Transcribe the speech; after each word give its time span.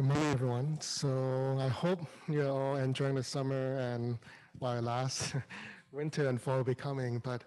Good 0.00 0.06
morning, 0.06 0.32
everyone. 0.32 0.80
So 0.80 1.58
I 1.60 1.68
hope 1.68 2.00
you're 2.26 2.48
all 2.48 2.76
enjoying 2.76 3.16
the 3.16 3.22
summer 3.22 3.76
and 3.76 4.16
while 4.58 4.78
it 4.78 4.82
lasts, 4.82 5.34
winter 5.92 6.30
and 6.30 6.40
fall 6.40 6.56
will 6.56 6.64
be 6.64 6.74
coming. 6.74 7.18
But 7.18 7.44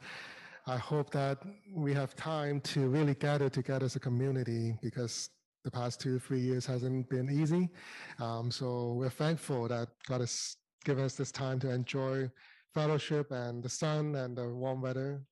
I 0.67 0.77
hope 0.77 1.09
that 1.13 1.39
we 1.73 1.95
have 1.95 2.15
time 2.15 2.61
to 2.61 2.89
really 2.89 3.15
gather 3.15 3.49
together 3.49 3.85
as 3.85 3.95
a 3.95 3.99
community 3.99 4.77
because 4.83 5.31
the 5.63 5.71
past 5.71 5.99
two, 5.99 6.19
three 6.19 6.41
years 6.41 6.63
hasn't 6.63 7.09
been 7.09 7.27
easy. 7.27 7.71
Um, 8.19 8.51
so 8.51 8.93
we're 8.99 9.09
thankful 9.09 9.67
that 9.69 9.87
God 10.07 10.21
has 10.21 10.55
given 10.85 11.05
us 11.05 11.15
this 11.15 11.31
time 11.31 11.59
to 11.61 11.71
enjoy 11.71 12.29
fellowship 12.71 13.31
and 13.31 13.63
the 13.63 13.69
sun 13.69 14.13
and 14.13 14.37
the 14.37 14.47
warm 14.47 14.79
weather, 14.79 15.23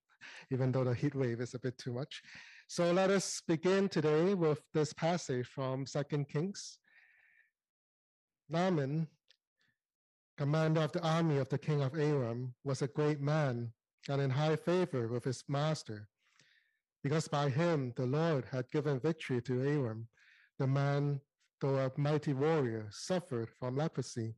even 0.50 0.72
though 0.72 0.86
the 0.86 0.96
heat 0.96 1.14
wave 1.14 1.40
is 1.40 1.54
a 1.54 1.60
bit 1.60 1.78
too 1.78 1.94
much. 1.94 2.24
So 2.68 2.92
let 2.92 3.12
us 3.12 3.44
begin 3.48 3.90
today 3.90 4.34
with 4.34 4.64
this 4.74 4.92
passage 4.92 5.46
from 5.46 5.86
Second 5.86 6.28
Kings 6.28 6.80
Naaman, 8.52 9.08
commander 10.38 10.82
of 10.82 10.92
the 10.92 11.02
army 11.02 11.38
of 11.38 11.48
the 11.48 11.58
king 11.58 11.82
of 11.82 11.98
Aram, 11.98 12.54
was 12.66 12.82
a 12.82 12.88
great 12.88 13.22
man 13.22 13.72
and 14.10 14.22
in 14.22 14.30
high 14.30 14.58
favor 14.58 15.08
with 15.08 15.24
his 15.24 15.44
master, 15.48 16.10
because 17.02 17.30
by 17.30 17.50
him 17.50 17.94
the 17.96 18.06
Lord 18.06 18.46
had 18.52 18.70
given 18.70 19.00
victory 19.00 19.42
to 19.44 19.62
Aram. 19.62 20.08
The 20.60 20.68
man, 20.68 21.22
though 21.62 21.78
a 21.78 21.92
mighty 21.96 22.34
warrior, 22.34 22.88
suffered 22.92 23.50
from 23.58 23.78
leprosy. 23.78 24.36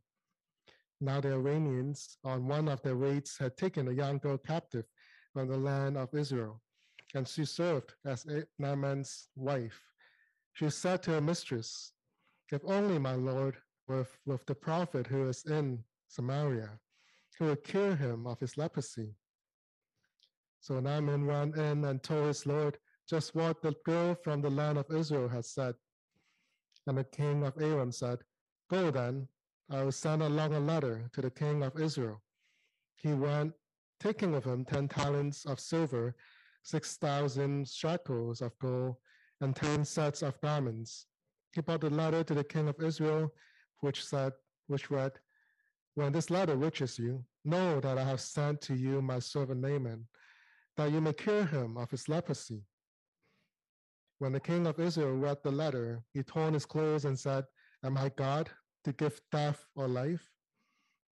Now 1.02 1.20
the 1.20 1.30
Arameans 1.30 2.18
on 2.24 2.48
one 2.48 2.68
of 2.68 2.84
their 2.84 2.96
raids 2.96 3.38
had 3.40 3.58
taken 3.58 3.88
a 3.88 3.94
young 3.94 4.20
girl 4.20 4.38
captive 4.38 4.86
from 5.34 5.48
the 5.48 5.58
land 5.58 5.98
of 5.98 6.14
Israel, 6.14 6.62
and 7.16 7.28
she 7.28 7.46
served 7.46 7.96
as 8.06 8.28
Naaman's 8.60 9.30
wife. 9.36 9.82
She 10.54 10.70
said 10.70 11.02
to 11.04 11.12
her 11.12 11.22
mistress, 11.22 11.94
If 12.52 12.62
only 12.66 13.00
my 13.00 13.16
lord 13.16 13.58
with, 13.88 14.18
with 14.26 14.46
the 14.46 14.56
prophet 14.56 15.08
who 15.08 15.28
is 15.28 15.46
in 15.46 15.84
Samaria, 16.08 16.70
who 17.38 17.46
would 17.46 17.64
cure 17.64 17.96
him 17.96 18.28
of 18.28 18.40
his 18.40 18.58
leprosy. 18.58 19.16
So 20.62 20.80
Naaman 20.80 21.26
ran 21.26 21.54
in 21.56 21.84
and 21.86 22.02
told 22.02 22.28
his 22.28 22.46
Lord 22.46 22.78
just 23.10 23.36
what 23.36 23.62
the 23.62 23.76
girl 23.86 24.16
from 24.16 24.42
the 24.42 24.50
land 24.50 24.78
of 24.78 24.86
Israel 24.90 25.28
had 25.28 25.46
said. 25.46 25.76
And 26.88 26.98
the 26.98 27.04
king 27.04 27.44
of 27.44 27.54
Aram 27.62 27.92
said, 27.92 28.20
Go 28.70 28.92
then, 28.92 29.28
I 29.70 29.84
will 29.84 29.92
send 29.92 30.22
along 30.22 30.54
a 30.54 30.60
letter 30.60 31.10
to 31.14 31.22
the 31.22 31.32
king 31.32 31.64
of 31.64 31.80
Israel. 31.80 32.22
He 32.96 33.14
went, 33.14 33.54
taking 34.00 34.32
with 34.32 34.46
him 34.46 34.66
ten 34.66 34.88
talents 34.88 35.46
of 35.46 35.60
silver, 35.60 36.16
six 36.64 36.96
thousand 36.98 37.68
shekels 37.68 38.42
of 38.42 38.58
gold, 38.60 38.96
and 39.42 39.56
ten 39.56 39.84
sets 39.84 40.22
of 40.22 40.40
garments. 40.42 41.08
He 41.54 41.62
brought 41.62 41.82
the 41.82 41.90
letter 41.90 42.24
to 42.24 42.34
the 42.34 42.44
king 42.44 42.68
of 42.68 42.82
Israel 42.82 43.34
which 43.84 44.04
said, 44.06 44.32
which 44.68 44.90
read, 44.90 45.12
When 45.96 46.14
this 46.14 46.30
letter 46.30 46.56
reaches 46.56 46.98
you, 46.98 47.26
know 47.44 47.82
that 47.82 47.98
I 47.98 48.04
have 48.06 48.22
sent 48.22 48.62
to 48.62 48.76
you 48.76 49.02
my 49.02 49.20
servant 49.20 49.60
Naaman, 49.60 50.08
that 50.78 50.92
you 50.92 51.02
may 51.02 51.14
cure 51.14 51.46
him 51.46 51.78
of 51.78 51.92
his 51.92 52.08
leprosy. 52.08 52.64
When 54.20 54.32
the 54.32 54.40
king 54.40 54.68
of 54.68 54.80
Israel 54.80 55.18
read 55.18 55.40
the 55.44 55.52
letter, 55.52 56.02
he 56.14 56.24
torn 56.24 56.54
his 56.54 56.66
clothes 56.66 57.04
and 57.04 57.20
said, 57.20 57.44
Am 57.84 57.98
I 57.98 58.10
God 58.16 58.50
to 58.86 58.94
give 58.94 59.20
death 59.32 59.66
or 59.76 59.88
life? 59.90 60.32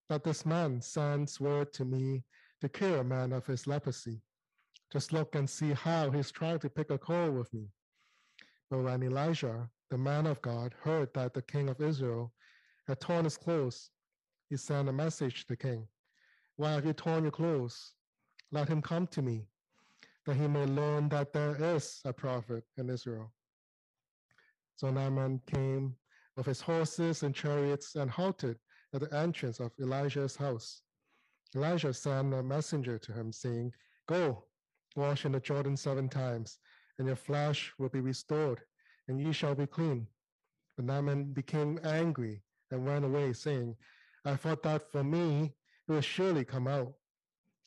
That 0.08 0.24
this 0.24 0.46
man 0.46 0.80
sends 0.80 1.38
word 1.38 1.74
to 1.74 1.84
me 1.84 2.24
to 2.62 2.70
cure 2.70 3.00
a 3.00 3.04
man 3.04 3.32
of 3.32 3.44
his 3.44 3.66
leprosy. 3.66 4.22
Just 4.90 5.12
look 5.12 5.34
and 5.34 5.48
see 5.48 5.72
how 5.72 6.10
he's 6.10 6.30
trying 6.30 6.58
to 6.60 6.70
pick 6.70 6.90
a 6.90 6.96
quarrel 6.96 7.32
with 7.32 7.52
me. 7.52 7.66
But 8.70 8.80
when 8.80 9.02
Elijah, 9.02 9.68
the 9.90 9.98
man 9.98 10.26
of 10.26 10.40
God, 10.40 10.74
heard 10.82 11.12
that 11.12 11.34
the 11.34 11.42
king 11.42 11.68
of 11.68 11.80
Israel 11.82 12.32
had 12.86 13.00
torn 13.00 13.24
his 13.24 13.36
clothes, 13.36 13.90
he 14.48 14.56
sent 14.56 14.88
a 14.88 14.92
message 14.92 15.42
to 15.42 15.48
the 15.48 15.56
king. 15.56 15.86
Why 16.56 16.72
have 16.72 16.84
you 16.84 16.92
torn 16.92 17.22
your 17.22 17.32
clothes? 17.32 17.94
Let 18.50 18.68
him 18.68 18.82
come 18.82 19.06
to 19.08 19.22
me, 19.22 19.46
that 20.26 20.36
he 20.36 20.46
may 20.46 20.66
learn 20.66 21.08
that 21.10 21.32
there 21.32 21.56
is 21.76 22.00
a 22.04 22.12
prophet 22.12 22.64
in 22.76 22.90
Israel. 22.90 23.32
So 24.76 24.90
Naaman 24.90 25.40
came 25.46 25.96
with 26.36 26.46
his 26.46 26.60
horses 26.60 27.22
and 27.22 27.34
chariots 27.34 27.94
and 27.94 28.10
halted 28.10 28.58
at 28.92 29.00
the 29.00 29.16
entrance 29.16 29.60
of 29.60 29.72
Elijah's 29.80 30.36
house. 30.36 30.82
Elijah 31.54 31.92
sent 31.92 32.34
a 32.34 32.42
messenger 32.42 32.98
to 32.98 33.12
him, 33.12 33.32
saying, 33.32 33.72
Go, 34.06 34.44
wash 34.96 35.24
in 35.24 35.32
the 35.32 35.40
Jordan 35.40 35.76
seven 35.76 36.08
times, 36.08 36.58
and 36.98 37.06
your 37.06 37.16
flesh 37.16 37.72
will 37.78 37.88
be 37.88 38.00
restored, 38.00 38.60
and 39.08 39.20
ye 39.20 39.32
shall 39.32 39.54
be 39.54 39.66
clean. 39.66 40.06
But 40.76 40.86
Naaman 40.86 41.32
became 41.32 41.78
angry 41.84 42.42
and 42.72 42.86
ran 42.86 43.04
away, 43.04 43.32
saying, 43.32 43.76
I 44.24 44.36
thought 44.36 44.62
that 44.62 44.90
for 44.90 45.04
me 45.04 45.52
it 45.88 45.92
would 45.92 46.04
surely 46.04 46.44
come 46.44 46.66
out 46.66 46.94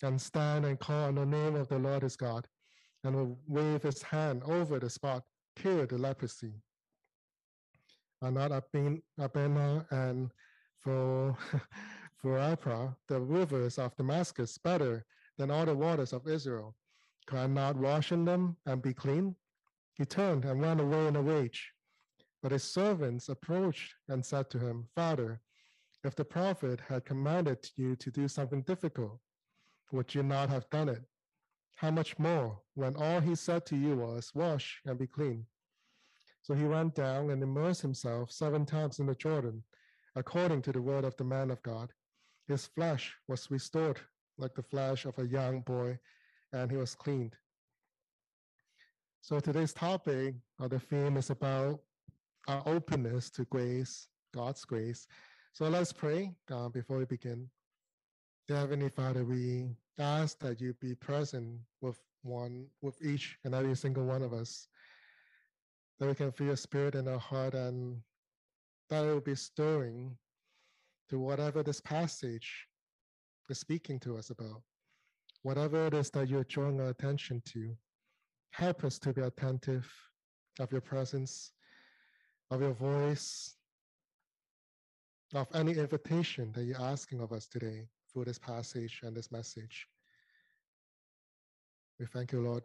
and 0.01 0.19
stand 0.19 0.65
and 0.65 0.79
call 0.79 1.05
on 1.05 1.15
the 1.15 1.25
name 1.25 1.55
of 1.55 1.67
the 1.67 1.79
Lord 1.79 2.03
his 2.03 2.15
God, 2.15 2.47
and 3.03 3.15
will 3.15 3.37
wave 3.47 3.83
his 3.83 4.01
hand 4.01 4.43
over 4.43 4.79
the 4.79 4.89
spot, 4.89 5.23
cure 5.55 5.85
the 5.85 5.97
leprosy. 5.97 6.53
Are 8.21 8.31
not 8.31 8.51
Abana 8.51 9.85
and 9.91 10.31
for 10.79 11.37
Apra, 12.25 12.95
the 13.07 13.19
rivers 13.19 13.77
of 13.77 13.95
Damascus, 13.95 14.57
better 14.57 15.05
than 15.37 15.51
all 15.51 15.65
the 15.65 15.75
waters 15.75 16.13
of 16.13 16.27
Israel? 16.27 16.75
Can 17.27 17.37
I 17.37 17.47
not 17.47 17.75
wash 17.75 18.11
in 18.11 18.25
them 18.25 18.57
and 18.65 18.81
be 18.81 18.93
clean? 18.93 19.35
He 19.93 20.05
turned 20.05 20.45
and 20.45 20.61
ran 20.61 20.79
away 20.79 21.07
in 21.07 21.15
a 21.15 21.21
rage. 21.21 21.74
But 22.45 22.51
his 22.51 22.63
servants 22.63 23.29
approached 23.29 23.95
and 24.07 24.23
said 24.23 24.51
to 24.51 24.59
him, 24.59 24.87
Father, 24.93 25.41
if 26.03 26.15
the 26.15 26.23
prophet 26.23 26.79
had 26.79 27.03
commanded 27.03 27.67
you 27.75 27.95
to 27.95 28.11
do 28.11 28.27
something 28.27 28.61
difficult, 28.61 29.19
would 29.91 30.13
you 30.13 30.21
not 30.21 30.49
have 30.49 30.69
done 30.69 30.89
it? 30.89 31.01
How 31.73 31.89
much 31.89 32.19
more 32.19 32.61
when 32.75 32.95
all 32.97 33.19
he 33.19 33.33
said 33.33 33.65
to 33.65 33.75
you 33.75 33.95
was, 33.95 34.31
Wash 34.35 34.79
and 34.85 34.95
be 34.95 35.07
clean? 35.07 35.47
So 36.43 36.53
he 36.53 36.65
went 36.65 36.93
down 36.93 37.31
and 37.31 37.41
immersed 37.41 37.81
himself 37.81 38.31
seven 38.31 38.63
times 38.63 38.99
in 38.99 39.07
the 39.07 39.15
Jordan, 39.15 39.63
according 40.15 40.61
to 40.61 40.71
the 40.71 40.83
word 40.83 41.03
of 41.03 41.17
the 41.17 41.23
man 41.23 41.49
of 41.49 41.63
God. 41.63 41.89
His 42.47 42.67
flesh 42.67 43.11
was 43.27 43.49
restored 43.49 44.01
like 44.37 44.53
the 44.53 44.61
flesh 44.61 45.05
of 45.05 45.17
a 45.17 45.25
young 45.25 45.61
boy, 45.61 45.97
and 46.53 46.69
he 46.69 46.77
was 46.77 46.93
cleaned. 46.93 47.37
So 49.21 49.39
today's 49.39 49.73
topic 49.73 50.35
or 50.59 50.69
the 50.69 50.79
theme 50.79 51.17
is 51.17 51.31
about 51.31 51.79
our 52.47 52.63
openness 52.65 53.29
to 53.31 53.45
grace, 53.45 54.07
God's 54.33 54.65
grace. 54.65 55.07
So 55.53 55.67
let's 55.67 55.93
pray 55.93 56.35
uh, 56.51 56.69
before 56.69 56.97
we 56.97 57.05
begin. 57.05 57.49
Dear 58.47 58.57
Heavenly 58.57 58.89
Father, 58.89 59.23
we 59.23 59.69
ask 59.97 60.37
that 60.39 60.61
you 60.61 60.73
be 60.79 60.93
present 60.95 61.59
with 61.81 61.99
one, 62.23 62.67
with 62.81 63.01
each 63.03 63.37
and 63.43 63.55
every 63.55 63.75
single 63.75 64.05
one 64.05 64.21
of 64.21 64.33
us, 64.33 64.67
that 65.99 66.07
we 66.07 66.15
can 66.15 66.31
feel 66.31 66.47
your 66.47 66.55
spirit 66.55 66.95
in 66.95 67.07
our 67.07 67.19
heart 67.19 67.53
and 67.53 67.97
that 68.89 69.05
it 69.05 69.13
will 69.13 69.21
be 69.21 69.35
stirring 69.35 70.15
to 71.09 71.19
whatever 71.19 71.63
this 71.63 71.81
passage 71.81 72.67
is 73.49 73.59
speaking 73.59 73.99
to 74.01 74.17
us 74.17 74.29
about. 74.29 74.61
Whatever 75.43 75.87
it 75.87 75.93
is 75.93 76.09
that 76.11 76.27
you're 76.27 76.43
drawing 76.43 76.81
our 76.81 76.89
attention 76.89 77.41
to, 77.45 77.75
help 78.51 78.83
us 78.83 78.99
to 78.99 79.13
be 79.13 79.21
attentive 79.21 79.89
of 80.59 80.71
your 80.71 80.81
presence 80.81 81.51
of 82.51 82.61
your 82.61 82.73
voice, 82.73 83.55
of 85.33 85.47
any 85.53 85.73
invitation 85.73 86.51
that 86.53 86.63
you're 86.63 86.81
asking 86.81 87.19
of 87.19 87.31
us 87.33 87.47
today 87.47 87.87
through 88.11 88.25
this 88.25 88.39
passage 88.39 89.01
and 89.03 89.15
this 89.15 89.31
message. 89.31 89.87
We 91.99 92.05
thank 92.05 92.31
you, 92.31 92.41
Lord. 92.41 92.63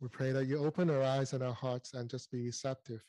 We 0.00 0.08
pray 0.08 0.32
that 0.32 0.46
you 0.46 0.58
open 0.58 0.90
our 0.90 1.02
eyes 1.02 1.32
and 1.32 1.42
our 1.42 1.52
hearts 1.52 1.94
and 1.94 2.08
just 2.08 2.30
be 2.30 2.44
receptive 2.44 3.02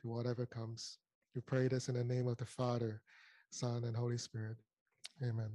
to 0.00 0.08
whatever 0.08 0.46
comes. 0.46 0.98
We 1.34 1.40
pray 1.42 1.68
this 1.68 1.88
in 1.88 1.94
the 1.94 2.04
name 2.04 2.26
of 2.26 2.36
the 2.38 2.46
Father, 2.46 3.02
Son, 3.50 3.84
and 3.84 3.96
Holy 3.96 4.18
Spirit. 4.18 4.56
Amen. 5.22 5.50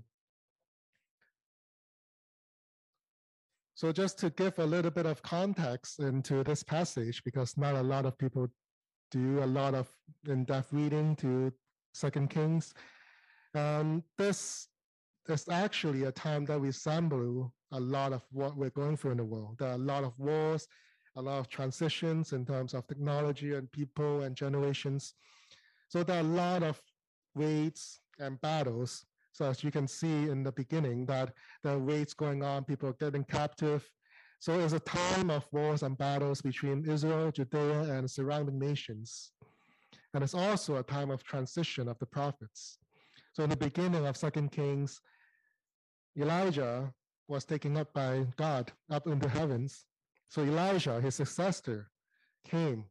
So, 3.76 3.92
just 3.92 4.18
to 4.20 4.32
give 4.32 4.58
a 4.58 4.66
little 4.66 4.90
bit 4.90 5.06
of 5.06 5.22
context 5.22 6.00
into 6.00 6.44
this 6.44 6.64
passage, 6.64 7.24
because 7.24 7.58
not 7.58 7.76
a 7.76 7.82
lot 7.82 8.06
of 8.06 8.18
people 8.18 8.48
do 9.12 9.44
a 9.44 9.46
lot 9.46 9.74
of 9.74 9.88
in-depth 10.28 10.74
reading 10.74 11.16
to 11.18 11.52
Second 11.94 12.30
Kings. 12.30 12.74
Um, 13.56 14.04
this 14.18 14.68
is 15.28 15.48
actually 15.50 16.04
a 16.04 16.12
time 16.12 16.46
that 16.46 16.60
resembles 16.60 17.52
a 17.72 17.80
lot 17.80 18.14
of 18.14 18.24
what 18.32 18.56
we're 18.56 18.70
going 18.70 18.98
through 18.98 19.12
in 19.12 19.18
the 19.18 19.26
world. 19.26 19.58
There 19.60 19.70
are 19.70 19.76
a 19.76 19.78
lot 19.78 20.04
of 20.04 20.18
wars, 20.18 20.68
a 21.16 21.22
lot 21.22 21.40
of 21.40 21.50
transitions 21.50 22.34
in 22.34 22.46
terms 22.46 22.74
of 22.74 22.88
technology 22.88 23.56
and 23.56 23.72
people 23.72 24.22
and 24.22 24.36
generations. 24.36 25.16
So 25.90 26.04
there 26.04 26.18
are 26.18 26.22
a 26.22 26.24
lot 26.24 26.64
of 26.64 26.82
raids 27.36 28.00
and 28.20 28.40
battles. 28.42 29.06
So 29.32 29.46
as 29.46 29.64
you 29.64 29.72
can 29.72 29.88
see 29.88 30.30
in 30.30 30.44
the 30.44 30.52
beginning, 30.52 31.06
that 31.08 31.34
there 31.64 31.74
are 31.74 31.80
raids 31.80 32.14
going 32.14 32.44
on, 32.44 32.64
people 32.64 32.92
getting 32.94 33.24
captive, 33.24 33.90
so 34.40 34.60
it's 34.60 34.74
a 34.74 34.80
time 34.80 35.30
of 35.30 35.48
wars 35.52 35.84
and 35.84 35.98
battles 35.98 36.42
between 36.42 36.88
Israel, 36.90 37.32
Judea, 37.32 37.82
and 37.94 38.10
surrounding 38.10 38.60
nations. 38.60 39.32
And 40.14 40.24
it's 40.24 40.36
also 40.36 40.78
a 40.78 40.84
time 40.84 41.10
of 41.10 41.24
transition 41.24 41.88
of 41.88 41.98
the 42.00 42.06
prophets. 42.06 42.78
So 43.34 43.44
in 43.44 43.50
the 43.50 43.58
beginning 43.58 44.06
of 44.06 44.16
Second 44.16 44.52
Kings, 44.52 45.02
Elijah 46.20 46.94
was 47.28 47.46
taken 47.46 47.78
up 47.78 47.94
by 47.94 48.26
God 48.38 48.72
up 48.90 49.08
in 49.08 49.20
the 49.20 49.30
heavens. 49.30 49.86
So 50.30 50.42
Elijah, 50.42 51.02
his 51.02 51.16
successor, 51.16 51.90
came, 52.46 52.86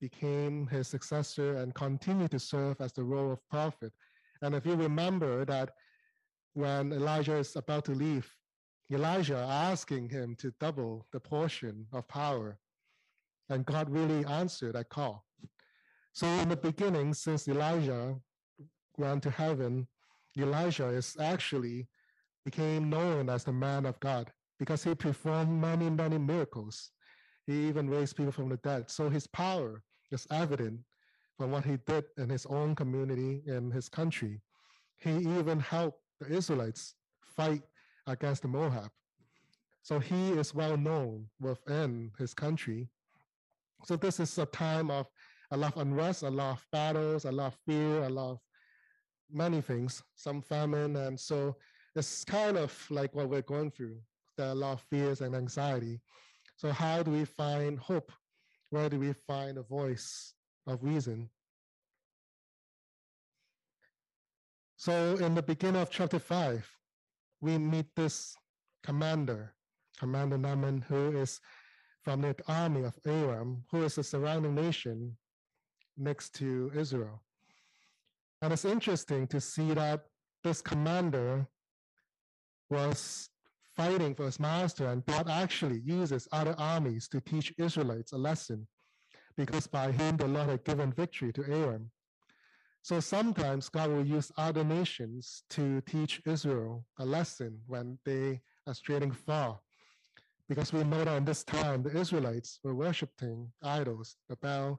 became 0.00 0.66
his 0.66 0.88
successor, 0.88 1.56
and 1.58 1.74
continued 1.74 2.32
to 2.32 2.38
serve 2.38 2.80
as 2.80 2.92
the 2.92 3.04
role 3.04 3.32
of 3.32 3.48
prophet. 3.48 3.92
And 4.42 4.54
if 4.54 4.66
you 4.66 4.74
remember 4.74 5.44
that 5.44 5.70
when 6.54 6.92
Elijah 6.92 7.36
is 7.36 7.54
about 7.56 7.84
to 7.86 7.92
leave, 7.92 8.28
Elijah 8.92 9.38
asking 9.38 10.08
him 10.08 10.34
to 10.36 10.52
double 10.60 11.06
the 11.12 11.20
portion 11.20 11.86
of 11.92 12.06
power. 12.08 12.58
And 13.48 13.64
God 13.66 13.90
really 13.90 14.24
answered 14.26 14.74
that 14.74 14.88
call. 14.88 15.24
So 16.12 16.26
in 16.26 16.48
the 16.48 16.56
beginning, 16.56 17.14
since 17.14 17.48
Elijah 17.48 18.16
went 18.96 19.22
to 19.24 19.30
heaven, 19.30 19.88
Elijah 20.38 20.88
is 20.88 21.16
actually 21.18 21.88
became 22.44 22.90
known 22.90 23.28
as 23.28 23.44
the 23.44 23.52
man 23.52 23.86
of 23.86 23.98
God 24.00 24.30
because 24.58 24.84
he 24.84 24.94
performed 24.94 25.50
many, 25.50 25.90
many 25.90 26.18
miracles. 26.18 26.90
He 27.46 27.68
even 27.68 27.88
raised 27.88 28.16
people 28.16 28.32
from 28.32 28.48
the 28.48 28.58
dead. 28.58 28.90
So 28.90 29.08
his 29.08 29.26
power 29.26 29.82
is 30.10 30.26
evident 30.30 30.80
from 31.36 31.50
what 31.50 31.64
he 31.64 31.78
did 31.86 32.04
in 32.16 32.28
his 32.28 32.46
own 32.46 32.74
community, 32.74 33.42
in 33.46 33.70
his 33.70 33.88
country. 33.88 34.40
He 34.96 35.10
even 35.10 35.58
helped 35.58 36.00
the 36.20 36.28
Israelites 36.32 36.94
fight 37.36 37.62
against 38.06 38.42
the 38.42 38.48
Moab. 38.48 38.90
So 39.82 39.98
he 39.98 40.30
is 40.30 40.54
well 40.54 40.76
known 40.76 41.26
within 41.40 42.10
his 42.18 42.32
country. 42.34 42.88
So 43.84 43.96
this 43.96 44.18
is 44.18 44.38
a 44.38 44.46
time 44.46 44.90
of 44.90 45.06
a 45.50 45.56
lot 45.56 45.76
of 45.76 45.82
unrest, 45.82 46.22
a 46.22 46.30
lot 46.30 46.52
of 46.52 46.66
battles, 46.72 47.26
a 47.26 47.32
lot 47.32 47.48
of 47.48 47.58
fear, 47.66 48.04
a 48.04 48.08
lot 48.08 48.32
of 48.32 48.38
many 49.30 49.60
things, 49.60 50.02
some 50.14 50.40
famine. 50.40 50.96
And 50.96 51.20
so 51.20 51.56
it's 51.94 52.24
kind 52.24 52.56
of 52.56 52.72
like 52.90 53.14
what 53.14 53.28
we're 53.28 53.42
going 53.42 53.70
through. 53.70 53.98
There 54.36 54.48
are 54.48 54.52
a 54.52 54.54
lot 54.54 54.72
of 54.72 54.80
fears 54.90 55.20
and 55.20 55.34
anxiety. 55.34 56.00
So 56.56 56.72
how 56.72 57.02
do 57.02 57.10
we 57.10 57.24
find 57.24 57.78
hope? 57.78 58.10
Where 58.70 58.88
do 58.88 58.98
we 58.98 59.12
find 59.12 59.58
a 59.58 59.62
voice 59.62 60.34
of 60.66 60.82
reason? 60.82 61.28
So 64.76 65.16
in 65.16 65.34
the 65.34 65.42
beginning 65.42 65.80
of 65.80 65.90
chapter 65.90 66.18
five, 66.18 66.68
we 67.44 67.58
meet 67.58 67.84
this 67.94 68.34
commander, 68.82 69.52
Commander 69.98 70.38
Naaman, 70.38 70.82
who 70.88 71.18
is 71.18 71.40
from 72.02 72.22
the 72.22 72.34
army 72.48 72.84
of 72.84 72.98
Aram, 73.06 73.64
who 73.70 73.84
is 73.84 73.98
a 73.98 74.02
surrounding 74.02 74.54
nation 74.54 75.14
next 75.98 76.34
to 76.36 76.72
Israel. 76.74 77.22
And 78.40 78.50
it's 78.50 78.64
interesting 78.64 79.26
to 79.26 79.40
see 79.42 79.74
that 79.74 80.06
this 80.42 80.62
commander 80.62 81.46
was 82.70 83.28
fighting 83.76 84.14
for 84.14 84.24
his 84.24 84.40
master, 84.40 84.88
and 84.88 85.04
God 85.04 85.28
actually 85.28 85.80
uses 85.84 86.26
other 86.32 86.54
armies 86.56 87.08
to 87.08 87.20
teach 87.20 87.52
Israelites 87.58 88.12
a 88.12 88.16
lesson, 88.16 88.66
because 89.36 89.66
by 89.66 89.92
him 89.92 90.16
the 90.16 90.28
Lord 90.28 90.48
had 90.48 90.64
given 90.64 90.92
victory 90.92 91.32
to 91.34 91.44
Aram. 91.44 91.90
So 92.84 93.00
sometimes 93.00 93.70
God 93.70 93.88
will 93.88 94.04
use 94.04 94.30
other 94.36 94.62
nations 94.62 95.44
to 95.48 95.80
teach 95.86 96.20
Israel 96.26 96.84
a 96.98 97.06
lesson 97.06 97.58
when 97.66 97.98
they 98.04 98.42
are 98.66 98.74
straying 98.74 99.12
far. 99.12 99.58
Because 100.50 100.70
we 100.70 100.84
know 100.84 101.02
that 101.02 101.16
in 101.16 101.24
this 101.24 101.44
time 101.44 101.82
the 101.82 101.98
Israelites 101.98 102.60
were 102.62 102.74
worshiping 102.74 103.50
idols, 103.62 104.16
the 104.28 104.36
Baal, 104.36 104.78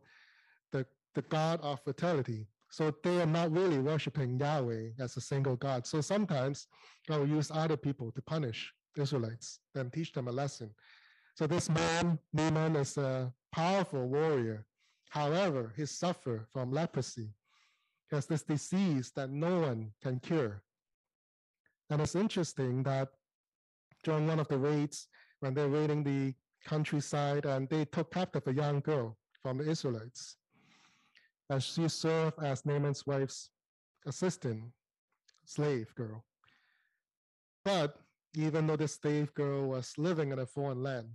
the, 0.72 0.86
the 1.16 1.24
God 1.24 1.60
of 1.64 1.82
fertility. 1.84 2.46
So 2.70 2.94
they 3.04 3.24
are 3.24 3.26
not 3.26 3.52
really 3.52 3.80
worshiping 3.80 4.40
Yahweh 4.40 4.90
as 5.00 5.18
a 5.18 5.22
single 5.22 5.56
God. 5.56 5.88
So 5.88 6.00
sometimes 6.00 6.68
God 7.08 7.22
will 7.22 7.28
use 7.28 7.50
other 7.50 7.76
people 7.76 8.12
to 8.12 8.22
punish 8.22 8.72
Israelites 8.96 9.62
and 9.74 9.92
teach 9.92 10.14
them 10.14 10.28
a 10.28 10.32
lesson. 10.32 10.70
So 11.34 11.48
this 11.48 11.70
man, 11.70 12.20
Naaman, 12.34 12.76
is 12.76 12.98
a 13.00 13.34
powerful 13.52 14.08
warrior. 14.08 14.68
However, 15.10 15.74
he 15.76 15.88
suffered 15.88 16.46
from 16.54 16.72
leprosy. 16.72 17.32
He 18.16 18.18
has 18.18 18.28
this 18.28 18.44
disease 18.44 19.12
that 19.18 19.30
no 19.30 19.60
one 19.60 19.92
can 20.02 20.22
cure. 20.22 20.64
And 21.90 22.02
it's 22.02 22.16
interesting 22.16 22.82
that 22.84 23.10
during 24.06 24.26
one 24.26 24.40
of 24.40 24.48
the 24.48 24.58
raids, 24.58 25.10
when 25.42 25.54
they're 25.54 25.68
raiding 25.68 26.02
the 26.02 26.34
countryside, 26.66 27.46
and 27.46 27.68
they 27.68 27.84
took 27.84 28.14
captive 28.14 28.48
a 28.48 28.54
young 28.54 28.80
girl 28.80 29.18
from 29.44 29.58
the 29.58 29.70
Israelites 29.70 30.38
and 31.50 31.62
she 31.62 31.90
served 31.90 32.42
as 32.42 32.66
Naaman's 32.66 33.06
wife's 33.06 33.50
assistant, 34.06 34.64
slave 35.44 35.94
girl. 35.96 36.24
But 37.66 37.98
even 38.34 38.66
though 38.66 38.78
the 38.78 38.88
slave 38.88 39.34
girl 39.34 39.68
was 39.68 39.94
living 39.98 40.32
in 40.32 40.40
a 40.40 40.46
foreign 40.46 40.82
land, 40.82 41.10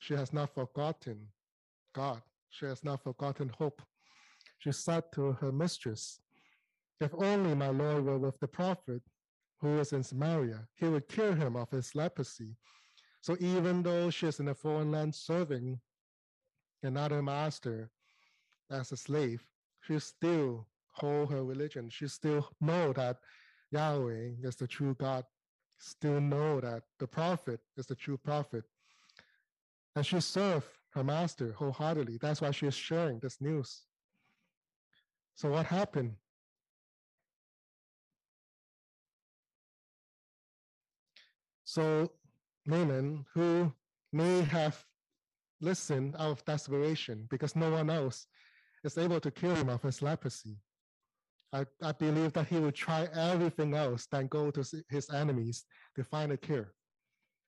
she 0.00 0.14
has 0.14 0.32
not 0.32 0.52
forgotten 0.52 1.28
God. 1.94 2.22
She 2.50 2.66
has 2.66 2.82
not 2.82 3.04
forgotten 3.04 3.52
hope. 3.56 3.82
She 4.58 4.72
said 4.72 5.04
to 5.12 5.30
her 5.34 5.52
mistress, 5.52 6.18
If 7.00 7.14
only 7.14 7.54
my 7.54 7.68
Lord 7.68 8.04
were 8.04 8.18
with 8.18 8.38
the 8.40 8.48
prophet 8.48 9.02
who 9.60 9.78
is 9.78 9.92
in 9.92 10.02
Samaria, 10.02 10.66
he 10.76 10.86
would 10.86 11.08
cure 11.08 11.34
him 11.34 11.56
of 11.56 11.70
his 11.70 11.94
leprosy. 11.94 12.56
So 13.22 13.36
even 13.40 13.82
though 13.82 14.10
she 14.10 14.26
is 14.26 14.40
in 14.40 14.48
a 14.48 14.54
foreign 14.54 14.90
land 14.90 15.14
serving 15.14 15.80
another 16.82 17.22
master 17.22 17.90
as 18.70 18.92
a 18.92 18.96
slave, 18.96 19.42
she 19.82 19.98
still 19.98 20.66
hold 20.92 21.30
her 21.30 21.44
religion. 21.44 21.88
She 21.90 22.08
still 22.08 22.48
know 22.60 22.92
that 22.92 23.18
Yahweh 23.70 24.32
is 24.42 24.56
the 24.56 24.66
true 24.66 24.94
God. 24.94 25.24
Still 25.78 26.20
know 26.20 26.60
that 26.60 26.82
the 26.98 27.06
prophet 27.06 27.60
is 27.78 27.86
the 27.86 27.94
true 27.94 28.18
prophet. 28.18 28.64
And 29.96 30.04
she 30.04 30.20
served 30.20 30.66
her 30.90 31.04
master 31.04 31.52
wholeheartedly. 31.52 32.18
That's 32.20 32.40
why 32.40 32.50
she 32.50 32.66
is 32.66 32.74
sharing 32.74 33.18
this 33.20 33.40
news. 33.40 33.82
So 35.34 35.50
what 35.50 35.66
happened? 35.66 36.16
So 41.70 42.10
Naaman, 42.66 43.24
who 43.32 43.72
may 44.12 44.40
have 44.42 44.84
listened 45.60 46.16
out 46.18 46.32
of 46.32 46.44
desperation 46.44 47.28
because 47.30 47.54
no 47.54 47.70
one 47.70 47.88
else 47.88 48.26
is 48.82 48.98
able 48.98 49.20
to 49.20 49.30
cure 49.30 49.54
him 49.54 49.68
of 49.68 49.80
his 49.80 50.02
leprosy. 50.02 50.56
I, 51.52 51.64
I 51.80 51.92
believe 51.92 52.32
that 52.32 52.48
he 52.48 52.58
will 52.58 52.72
try 52.72 53.06
everything 53.14 53.74
else 53.74 54.06
than 54.10 54.26
go 54.26 54.50
to 54.50 54.64
his 54.88 55.10
enemies 55.10 55.64
to 55.94 56.02
find 56.02 56.32
a 56.32 56.36
cure. 56.36 56.72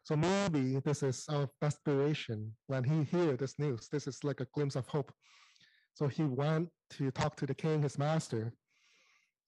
So 0.05 0.15
maybe 0.15 0.79
this 0.85 1.03
is 1.03 1.27
out 1.29 1.43
of 1.43 1.51
desperation 1.61 2.53
when 2.69 2.85
he 2.85 3.03
hears 3.03 3.41
this 3.41 3.59
news. 3.59 3.89
This 3.91 4.07
is 4.07 4.23
like 4.23 4.39
a 4.39 4.47
glimpse 4.55 4.77
of 4.77 4.87
hope. 4.87 5.13
So 5.95 6.07
he 6.07 6.23
went 6.23 6.69
to 6.91 7.11
talk 7.11 7.35
to 7.39 7.47
the 7.47 7.55
king, 7.55 7.83
his 7.83 7.99
master, 7.99 8.53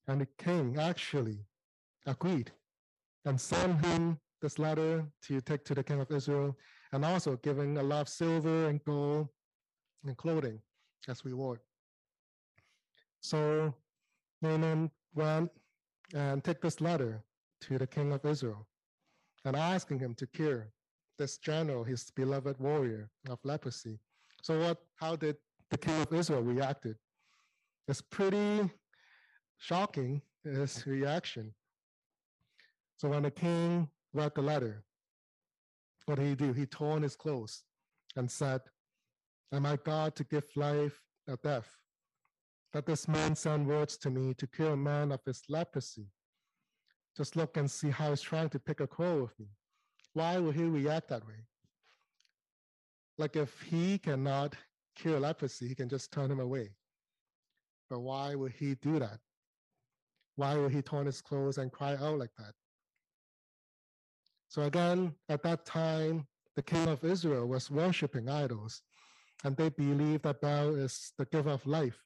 and 0.09 0.19
the 0.19 0.27
king 0.37 0.75
actually 0.77 1.45
agreed 2.05 2.51
and 3.23 3.39
sent 3.39 3.85
him 3.85 4.19
this 4.45 4.59
letter 4.59 5.03
to 5.23 5.41
take 5.41 5.65
to 5.65 5.73
the 5.73 5.83
king 5.83 5.99
of 5.99 6.11
Israel, 6.11 6.55
and 6.93 7.03
also 7.03 7.31
giving 7.47 7.71
a 7.79 7.83
lot 7.91 8.01
of 8.01 8.09
silver 8.09 8.67
and 8.69 8.77
gold 8.83 9.27
and 10.05 10.15
clothing 10.17 10.59
as 11.07 11.25
reward. 11.25 11.59
So 13.21 13.73
Naaman 14.43 14.91
went 15.15 15.49
and 16.13 16.43
took 16.43 16.61
this 16.61 16.79
letter 16.79 17.23
to 17.61 17.79
the 17.79 17.87
king 17.87 18.13
of 18.13 18.23
Israel 18.23 18.67
and 19.45 19.55
asking 19.55 19.97
him 19.97 20.13
to 20.19 20.27
cure 20.27 20.63
this 21.17 21.39
general, 21.39 21.83
his 21.83 22.11
beloved 22.15 22.57
warrior 22.59 23.09
of 23.31 23.39
leprosy. 23.43 23.97
So 24.43 24.59
what 24.59 24.77
how 25.01 25.15
did 25.15 25.37
the 25.71 25.79
king 25.79 25.99
of 26.03 26.13
Israel 26.13 26.43
reacted? 26.43 26.97
It's 27.87 28.03
pretty 28.17 28.69
shocking, 29.57 30.21
his 30.43 30.85
reaction. 30.85 31.45
So 32.97 33.09
when 33.09 33.23
the 33.23 33.31
king 33.31 33.89
read 34.15 34.33
the 34.33 34.41
letter, 34.41 34.83
what 36.05 36.17
did 36.17 36.27
he 36.27 36.35
do? 36.35 36.53
He 36.53 36.65
torn 36.65 37.03
his 37.03 37.15
clothes 37.15 37.63
and 38.15 38.29
said, 38.29 38.61
Am 39.51 39.65
I 39.65 39.77
God 39.83 40.15
to 40.15 40.23
give 40.23 40.45
life 40.55 40.99
or 41.27 41.37
death? 41.43 41.69
That 42.73 42.85
this 42.85 43.07
man 43.07 43.35
send 43.35 43.67
words 43.67 43.97
to 43.97 44.09
me 44.09 44.33
to 44.35 44.47
cure 44.47 44.73
a 44.73 44.77
man 44.77 45.11
of 45.11 45.21
his 45.25 45.41
leprosy. 45.49 46.07
Just 47.15 47.35
look 47.35 47.57
and 47.57 47.69
see 47.69 47.89
how 47.89 48.09
he's 48.09 48.21
trying 48.21 48.49
to 48.49 48.59
pick 48.59 48.79
a 48.79 48.87
quarrel 48.87 49.23
with 49.23 49.39
me. 49.39 49.47
Why 50.13 50.37
would 50.37 50.55
he 50.55 50.63
react 50.63 51.09
that 51.09 51.25
way? 51.25 51.45
Like 53.17 53.35
if 53.35 53.61
he 53.61 53.97
cannot 53.97 54.55
cure 54.95 55.19
leprosy, 55.19 55.67
he 55.67 55.75
can 55.75 55.89
just 55.89 56.11
turn 56.11 56.31
him 56.31 56.39
away. 56.39 56.71
But 57.89 57.99
why 57.99 58.35
would 58.35 58.51
he 58.51 58.75
do 58.75 58.99
that? 58.99 59.19
Why 60.35 60.57
would 60.57 60.71
he 60.71 60.81
torn 60.81 61.05
his 61.05 61.21
clothes 61.21 61.57
and 61.57 61.71
cry 61.71 61.93
out 61.95 62.19
like 62.19 62.31
that? 62.37 62.53
So 64.55 64.61
again, 64.61 65.13
at 65.27 65.43
that 65.43 65.65
time, 65.65 66.27
the 66.55 66.61
king 66.61 66.87
of 66.87 67.03
Israel 67.03 67.45
was 67.45 67.69
worshiping 67.69 68.29
idols, 68.29 68.83
and 69.43 69.57
they 69.57 69.67
believed 69.67 70.23
that 70.23 70.39
Baal 70.39 70.75
is 70.75 71.11
the 71.17 71.25
giver 71.25 71.49
of 71.49 71.67
life. 71.67 71.99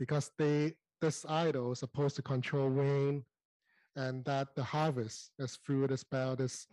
because 0.00 0.32
they 0.38 0.74
this 1.00 1.24
idol 1.28 1.70
is 1.70 1.78
supposed 1.78 2.16
to 2.16 2.22
control 2.22 2.68
rain 2.68 3.24
and 3.94 4.24
that 4.24 4.48
the 4.56 4.64
harvest 4.64 5.30
is 5.38 5.56
through 5.64 5.86
this 5.86 6.00
spell 6.00 6.34
this 6.34 6.66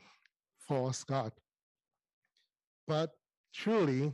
false 0.67 1.03
god. 1.03 1.31
But 2.87 3.11
truly, 3.53 4.11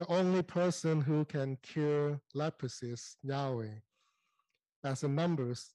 the 0.00 0.06
only 0.08 0.42
person 0.42 1.02
who 1.02 1.26
can 1.26 1.58
cure 1.62 2.18
leprosy 2.32 2.92
is 2.92 3.16
Yahweh. 3.22 3.76
As 4.84 5.04
in 5.04 5.14
Numbers, 5.14 5.74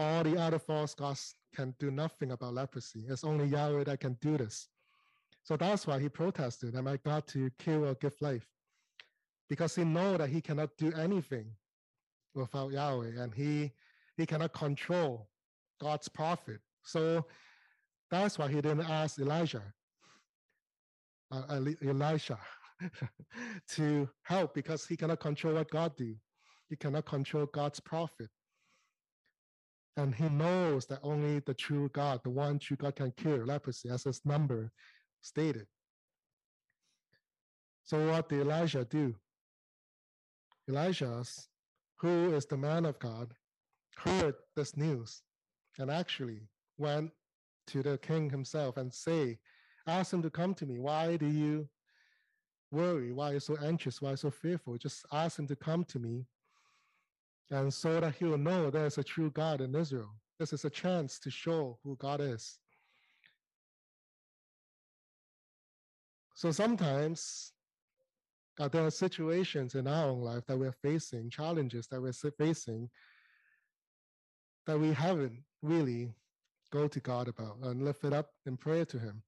all 0.00 0.24
the 0.24 0.40
other 0.40 0.58
false 0.58 0.94
gods 0.94 1.34
can 1.54 1.74
do 1.78 1.90
nothing 1.90 2.32
about 2.32 2.54
leprosy. 2.54 3.04
It's 3.08 3.24
only 3.24 3.46
Yahweh 3.46 3.84
that 3.84 4.00
can 4.00 4.16
do 4.22 4.38
this. 4.38 4.68
So 5.42 5.56
that's 5.56 5.86
why 5.86 6.00
he 6.00 6.08
protested, 6.08 6.74
Am 6.74 6.86
I 6.86 6.96
God 7.04 7.26
to 7.28 7.50
kill 7.58 7.84
or 7.84 7.94
give 7.94 8.14
life? 8.20 8.46
Because 9.48 9.74
he 9.74 9.84
know 9.84 10.16
that 10.16 10.30
he 10.30 10.40
cannot 10.40 10.70
do 10.78 10.92
anything 10.92 11.46
without 12.34 12.72
Yahweh, 12.72 13.20
and 13.20 13.34
he 13.34 13.72
he 14.16 14.26
cannot 14.26 14.52
control 14.52 15.28
God's 15.80 16.08
prophet. 16.08 16.60
So 16.82 17.26
that's 18.10 18.38
why 18.38 18.48
he 18.48 18.60
didn't 18.60 18.88
ask 18.88 19.18
Elijah, 19.18 19.62
uh, 21.30 21.60
Elisha, 21.82 22.38
to 23.68 24.08
help 24.22 24.54
because 24.54 24.86
he 24.86 24.96
cannot 24.96 25.20
control 25.20 25.54
what 25.54 25.70
God 25.70 25.96
do. 25.96 26.14
He 26.68 26.76
cannot 26.76 27.06
control 27.06 27.46
God's 27.46 27.80
prophet. 27.80 28.30
And 29.96 30.14
he 30.14 30.28
knows 30.28 30.86
that 30.86 31.00
only 31.02 31.40
the 31.40 31.54
true 31.54 31.90
God, 31.92 32.20
the 32.22 32.30
one 32.30 32.58
true 32.58 32.76
God 32.76 32.96
can 32.96 33.12
cure 33.12 33.44
leprosy, 33.44 33.88
as 33.90 34.04
his 34.04 34.20
number 34.24 34.72
stated. 35.20 35.66
So 37.84 38.10
what 38.10 38.28
did 38.28 38.40
Elijah 38.40 38.84
do? 38.84 39.14
Elijah, 40.68 41.24
who 41.96 42.34
is 42.34 42.46
the 42.46 42.56
man 42.56 42.86
of 42.86 42.98
God, 42.98 43.34
heard 43.96 44.34
this 44.54 44.76
news 44.76 45.22
and 45.78 45.90
actually 45.90 46.40
went 46.78 47.10
to 47.66 47.82
the 47.82 47.98
king 47.98 48.30
himself 48.30 48.76
and 48.76 48.92
say, 48.92 49.38
ask 49.86 50.12
him 50.12 50.22
to 50.22 50.30
come 50.30 50.54
to 50.54 50.66
me. 50.66 50.78
Why 50.78 51.16
do 51.16 51.26
you 51.26 51.68
worry? 52.70 53.12
Why 53.12 53.30
are 53.30 53.34
you 53.34 53.40
so 53.40 53.56
anxious? 53.62 54.00
Why 54.00 54.10
are 54.10 54.12
you 54.12 54.16
so 54.18 54.30
fearful? 54.30 54.78
Just 54.78 55.04
ask 55.12 55.38
him 55.38 55.46
to 55.48 55.56
come 55.56 55.84
to 55.86 55.98
me. 55.98 56.26
And 57.50 57.72
so 57.72 58.00
that 58.00 58.14
he 58.14 58.24
will 58.24 58.38
know 58.38 58.70
there's 58.70 58.98
a 58.98 59.02
true 59.02 59.30
God 59.30 59.60
in 59.60 59.74
Israel. 59.74 60.14
This 60.38 60.52
is 60.52 60.64
a 60.64 60.70
chance 60.70 61.18
to 61.20 61.30
show 61.30 61.78
who 61.82 61.96
God 61.96 62.20
is. 62.20 62.58
So 66.34 66.50
sometimes 66.52 67.52
uh, 68.58 68.68
there 68.68 68.86
are 68.86 68.90
situations 68.90 69.74
in 69.74 69.86
our 69.86 70.06
own 70.06 70.20
life 70.20 70.46
that 70.46 70.58
we're 70.58 70.72
facing, 70.72 71.28
challenges 71.30 71.86
that 71.88 72.00
we're 72.00 72.12
facing 72.12 72.88
that 74.66 74.78
we 74.78 74.92
haven't 74.92 75.42
really 75.62 76.12
go 76.70 76.86
to 76.86 77.00
God 77.00 77.28
about 77.28 77.56
and 77.62 77.84
lift 77.84 78.04
it 78.04 78.12
up 78.12 78.30
in 78.46 78.56
prayer 78.56 78.84
to 78.86 78.98
Him. 78.98 79.22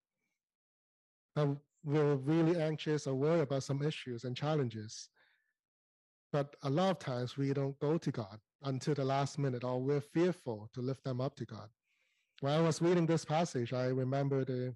That 1.34 1.56
we're 1.84 2.14
really 2.14 2.60
anxious 2.60 3.06
or 3.06 3.14
worried 3.14 3.40
about 3.40 3.64
some 3.64 3.82
issues 3.82 4.24
and 4.24 4.36
challenges. 4.36 5.08
But 6.32 6.56
a 6.62 6.70
lot 6.70 6.90
of 6.90 6.98
times 6.98 7.36
we 7.36 7.52
don't 7.52 7.78
go 7.78 7.98
to 7.98 8.10
God 8.10 8.40
until 8.62 8.94
the 8.94 9.04
last 9.04 9.38
minute, 9.38 9.64
or 9.64 9.80
we're 9.80 10.00
fearful 10.00 10.70
to 10.72 10.80
lift 10.80 11.04
them 11.04 11.20
up 11.20 11.36
to 11.36 11.44
God. 11.44 11.68
When 12.40 12.52
I 12.52 12.60
was 12.60 12.80
reading 12.80 13.06
this 13.06 13.24
passage, 13.24 13.72
I 13.72 13.86
remember 13.86 14.44
the, 14.44 14.74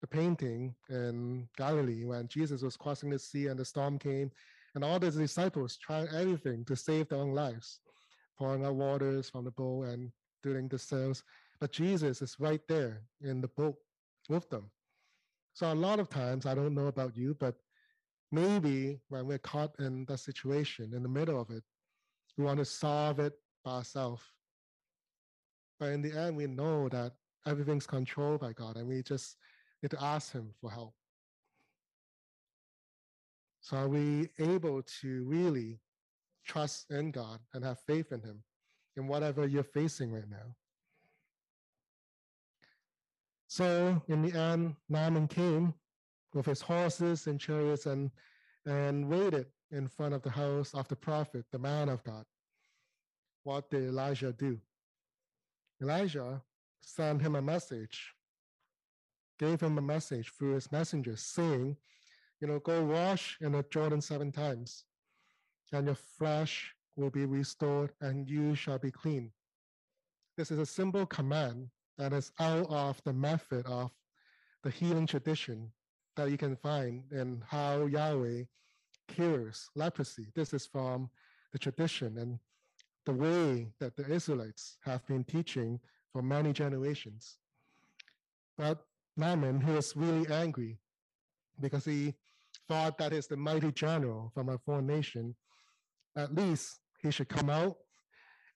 the 0.00 0.06
painting 0.06 0.74
in 0.90 1.48
Galilee 1.56 2.04
when 2.04 2.26
Jesus 2.28 2.62
was 2.62 2.76
crossing 2.76 3.10
the 3.10 3.18
sea 3.18 3.46
and 3.46 3.58
the 3.58 3.64
storm 3.64 3.98
came, 3.98 4.30
and 4.74 4.84
all 4.84 4.98
the 4.98 5.10
disciples 5.10 5.76
tried 5.76 6.08
everything 6.12 6.64
to 6.64 6.76
save 6.76 7.08
their 7.08 7.18
own 7.18 7.32
lives 7.32 7.80
pouring 8.38 8.64
out 8.64 8.76
waters 8.76 9.28
from 9.28 9.44
the 9.44 9.50
boat 9.50 9.84
and 9.88 10.10
doing 10.42 10.68
the 10.68 10.78
sails. 10.78 11.24
But 11.60 11.72
Jesus 11.72 12.22
is 12.22 12.36
right 12.38 12.60
there 12.68 13.02
in 13.20 13.40
the 13.40 13.48
boat 13.48 13.76
with 14.28 14.48
them. 14.48 14.70
So 15.54 15.72
a 15.72 15.74
lot 15.74 15.98
of 15.98 16.08
times, 16.08 16.46
I 16.46 16.54
don't 16.54 16.74
know 16.74 16.86
about 16.86 17.16
you, 17.16 17.34
but 17.38 17.56
maybe 18.30 19.00
when 19.08 19.26
we're 19.26 19.38
caught 19.38 19.74
in 19.78 20.04
that 20.06 20.18
situation, 20.18 20.92
in 20.94 21.02
the 21.02 21.08
middle 21.08 21.40
of 21.40 21.50
it, 21.50 21.62
we 22.36 22.44
want 22.44 22.58
to 22.58 22.64
solve 22.64 23.18
it 23.20 23.34
by 23.64 23.72
ourselves. 23.72 24.22
But 25.80 25.90
in 25.90 26.02
the 26.02 26.18
end, 26.18 26.36
we 26.36 26.46
know 26.46 26.88
that 26.88 27.12
everything's 27.46 27.86
controlled 27.86 28.40
by 28.40 28.52
God, 28.52 28.76
and 28.76 28.88
we 28.88 29.02
just 29.02 29.36
need 29.82 29.90
to 29.90 30.02
ask 30.02 30.32
Him 30.32 30.50
for 30.60 30.70
help. 30.70 30.94
So, 33.60 33.76
are 33.76 33.88
we 33.88 34.28
able 34.38 34.82
to 35.00 35.24
really 35.24 35.80
trust 36.48 36.90
in 36.90 37.10
God 37.12 37.38
and 37.54 37.64
have 37.64 37.78
faith 37.86 38.10
in 38.10 38.22
Him 38.22 38.42
in 38.96 39.06
whatever 39.06 39.46
you're 39.46 39.62
facing 39.62 40.10
right 40.12 40.28
now. 40.28 40.54
So 43.46 44.02
in 44.08 44.22
the 44.22 44.38
end, 44.38 44.74
Naaman 44.88 45.28
came 45.28 45.74
with 46.38 46.46
his 46.46 46.62
horses 46.62 47.26
and 47.26 47.40
chariots 47.40 47.86
and, 47.86 48.12
and 48.64 49.08
waited 49.08 49.46
in 49.72 49.88
front 49.88 50.14
of 50.14 50.22
the 50.22 50.30
house 50.30 50.72
of 50.72 50.86
the 50.86 50.94
prophet, 50.94 51.44
the 51.50 51.58
man 51.58 51.88
of 51.88 52.02
God. 52.04 52.24
What 53.42 53.68
did 53.70 53.82
Elijah 53.82 54.32
do? 54.32 54.60
Elijah 55.82 56.40
sent 56.80 57.20
him 57.20 57.34
a 57.34 57.42
message, 57.42 58.14
gave 59.40 59.60
him 59.60 59.78
a 59.78 59.82
message 59.82 60.32
through 60.38 60.54
his 60.54 60.70
messenger, 60.70 61.16
saying, 61.16 61.76
you 62.40 62.46
know, 62.46 62.60
go 62.60 62.84
wash 62.84 63.36
in 63.40 63.50
the 63.50 63.64
Jordan 63.68 64.00
seven 64.00 64.30
times 64.30 64.84
and 65.72 65.86
your 65.86 65.96
flesh 65.96 66.72
will 66.94 67.10
be 67.10 67.26
restored, 67.26 67.90
and 68.00 68.28
you 68.28 68.54
shall 68.54 68.78
be 68.78 68.90
clean. 68.90 69.30
This 70.36 70.50
is 70.50 70.58
a 70.58 70.66
simple 70.66 71.04
command 71.04 71.68
that 71.96 72.12
is 72.12 72.30
out 72.38 72.66
of 72.70 73.02
the 73.04 73.12
method 73.12 73.66
of 73.66 73.90
the 74.62 74.70
healing 74.70 75.06
tradition 75.06 75.72
that 76.18 76.30
you 76.30 76.36
can 76.36 76.56
find 76.56 77.04
in 77.12 77.40
how 77.46 77.86
Yahweh 77.86 78.42
cures 79.06 79.70
leprosy. 79.76 80.26
This 80.34 80.52
is 80.52 80.66
from 80.66 81.08
the 81.52 81.58
tradition 81.58 82.18
and 82.18 82.38
the 83.06 83.12
way 83.12 83.68
that 83.78 83.96
the 83.96 84.04
Israelites 84.12 84.78
have 84.84 85.06
been 85.06 85.22
teaching 85.22 85.78
for 86.12 86.20
many 86.20 86.52
generations. 86.52 87.38
But 88.56 88.84
Naaman, 89.16 89.60
he 89.60 89.70
was 89.70 89.96
really 89.96 90.28
angry 90.28 90.78
because 91.60 91.84
he 91.84 92.14
thought 92.66 92.98
that 92.98 93.12
is 93.12 93.28
the 93.28 93.36
mighty 93.36 93.70
general 93.70 94.32
from 94.34 94.48
a 94.48 94.58
foreign 94.58 94.86
nation 94.88 95.36
at 96.16 96.34
least 96.34 96.80
he 97.00 97.12
should 97.12 97.28
come 97.28 97.48
out 97.48 97.76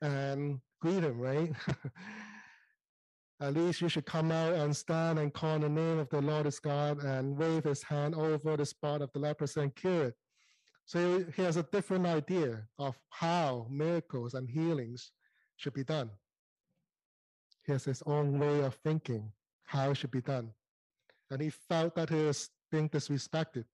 and 0.01 0.59
greet 0.81 1.05
him, 1.05 1.21
right? 1.21 1.53
at 3.43 3.55
least 3.55 3.81
you 3.81 3.89
should 3.89 4.07
come 4.07 4.31
out 4.31 4.55
and 4.55 4.75
stand 4.75 5.19
and 5.19 5.35
call 5.35 5.59
the 5.59 5.69
name 5.69 5.99
of 5.99 6.09
the 6.11 6.21
Lord 6.21 6.47
is 6.47 6.61
God 6.61 7.03
and 7.03 7.37
wave 7.37 7.65
his 7.65 7.83
hand 7.83 8.15
over 8.15 8.57
the 8.57 8.65
spot 8.65 9.03
of 9.03 9.13
the 9.13 9.19
leprosy 9.19 9.61
and 9.61 9.75
cure 9.75 10.07
it. 10.07 10.15
So 10.85 11.25
he 11.35 11.43
has 11.43 11.57
a 11.57 11.65
different 11.65 12.07
idea 12.07 12.63
of 12.79 12.97
how 13.11 13.67
miracles 13.69 14.35
and 14.35 14.49
healings 14.49 15.11
should 15.57 15.75
be 15.75 15.83
done. 15.83 16.11
He 17.67 17.73
has 17.73 17.85
his 17.85 18.01
own 18.07 18.39
way 18.39 18.61
of 18.61 18.77
thinking 18.85 19.33
how 19.65 19.91
it 19.91 19.97
should 19.97 20.13
be 20.13 20.23
done. 20.23 20.51
And 21.33 21.43
he 21.43 21.51
felt 21.51 21.97
that 21.97 22.11
he 22.11 22.17
was 22.17 22.49
being 22.71 22.89
disrespected, 22.89 23.65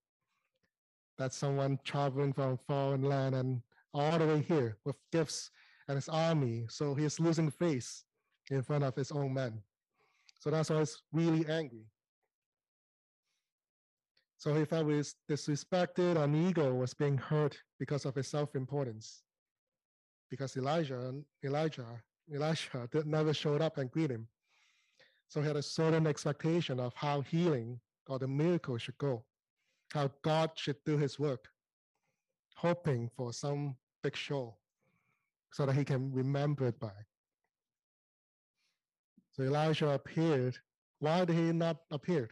that 1.19 1.35
someone 1.35 1.79
traveling 1.85 2.33
from 2.33 2.59
foreign 2.67 3.03
land 3.03 3.35
and 3.35 3.61
all 3.93 4.19
the 4.19 4.27
way 4.27 4.41
here 4.41 4.79
with 4.87 4.97
gifts 5.13 5.51
and 5.89 5.97
his 5.97 6.09
army. 6.09 6.67
So 6.71 6.95
he's 6.95 7.21
losing 7.21 7.51
face 7.51 8.05
in 8.51 8.63
front 8.63 8.85
of 8.85 8.95
his 8.95 9.11
own 9.11 9.35
men. 9.35 9.61
So 10.39 10.51
that's 10.51 10.71
why 10.71 10.79
he's 10.79 11.03
really 11.13 11.47
angry. 11.49 11.85
So 14.39 14.55
he 14.55 14.65
felt 14.65 14.87
was 14.87 15.17
disrespected 15.29 16.17
and 16.17 16.49
ego 16.49 16.73
was 16.73 16.95
being 16.95 17.19
hurt 17.19 17.59
because 17.79 18.05
of 18.05 18.15
his 18.15 18.29
self-importance. 18.29 19.23
Because 20.31 20.57
Elijah, 20.57 21.13
Elijah, 21.45 22.03
Elisha 22.33 22.89
did, 22.93 23.07
never 23.07 23.35
showed 23.35 23.61
up 23.61 23.79
and 23.79 23.91
greet 23.91 24.11
him. 24.11 24.29
So 25.29 25.41
he 25.41 25.47
had 25.47 25.57
a 25.57 25.63
certain 25.63 26.07
expectation 26.07 26.79
of 26.79 26.95
how 26.95 27.23
healing 27.23 27.81
or 28.07 28.19
the 28.19 28.29
miracle 28.29 28.79
should 28.79 28.99
go, 28.99 29.25
how 29.93 30.11
God 30.23 30.53
should 30.55 30.77
do 30.85 30.97
his 30.97 31.19
work 31.19 31.49
hoping 32.59 33.09
for 33.17 33.33
some 33.33 33.77
big 34.03 34.17
show 34.17 34.57
so 35.53 35.65
that 35.65 35.77
he 35.77 35.85
can 35.85 36.13
remember 36.13 36.67
it 36.67 36.79
by. 36.81 36.91
So 39.39 39.45
Elijah 39.45 39.91
appeared. 39.91 40.57
Why 40.99 41.25
did 41.25 41.37
he 41.37 41.53
not 41.53 41.77
appear? 41.93 42.29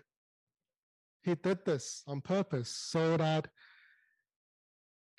He 1.22 1.36
did 1.36 1.64
this 1.64 2.02
on 2.08 2.20
purpose 2.20 2.68
so 2.68 3.16
that 3.16 3.46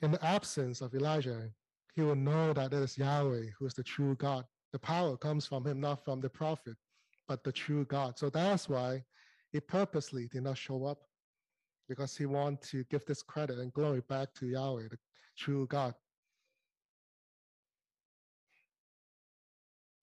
in 0.02 0.12
the 0.12 0.24
absence 0.24 0.82
of 0.82 0.94
Elijah, 0.94 1.50
he 1.96 2.02
will 2.02 2.16
know 2.16 2.52
that 2.52 2.74
it 2.74 2.84
is 2.84 2.98
Yahweh 2.98 3.52
who 3.58 3.66
is 3.66 3.74
the 3.74 3.84
true 3.84 4.16
God. 4.16 4.44
The 4.74 4.80
power 4.80 5.16
comes 5.16 5.46
from 5.46 5.66
him, 5.66 5.80
not 5.80 6.04
from 6.04 6.20
the 6.20 6.30
prophet, 6.30 6.76
but 7.26 7.44
the 7.46 7.54
true 7.54 7.86
God. 7.86 8.20
So 8.20 8.30
that's 8.30 8.68
why 8.68 9.04
he 9.54 9.62
purposely 9.62 10.28
did 10.28 10.44
not 10.44 10.58
show 10.58 10.86
up 10.86 11.00
because 11.88 12.18
he 12.18 12.26
wanted 12.26 12.62
to 12.64 12.84
give 12.92 13.06
this 13.06 13.24
credit 13.24 13.60
and 13.60 13.72
glory 13.72 14.02
back 14.10 14.34
to 14.36 14.48
Yahweh, 14.48 14.90
the 14.92 14.98
true 15.38 15.66
God. 15.68 15.94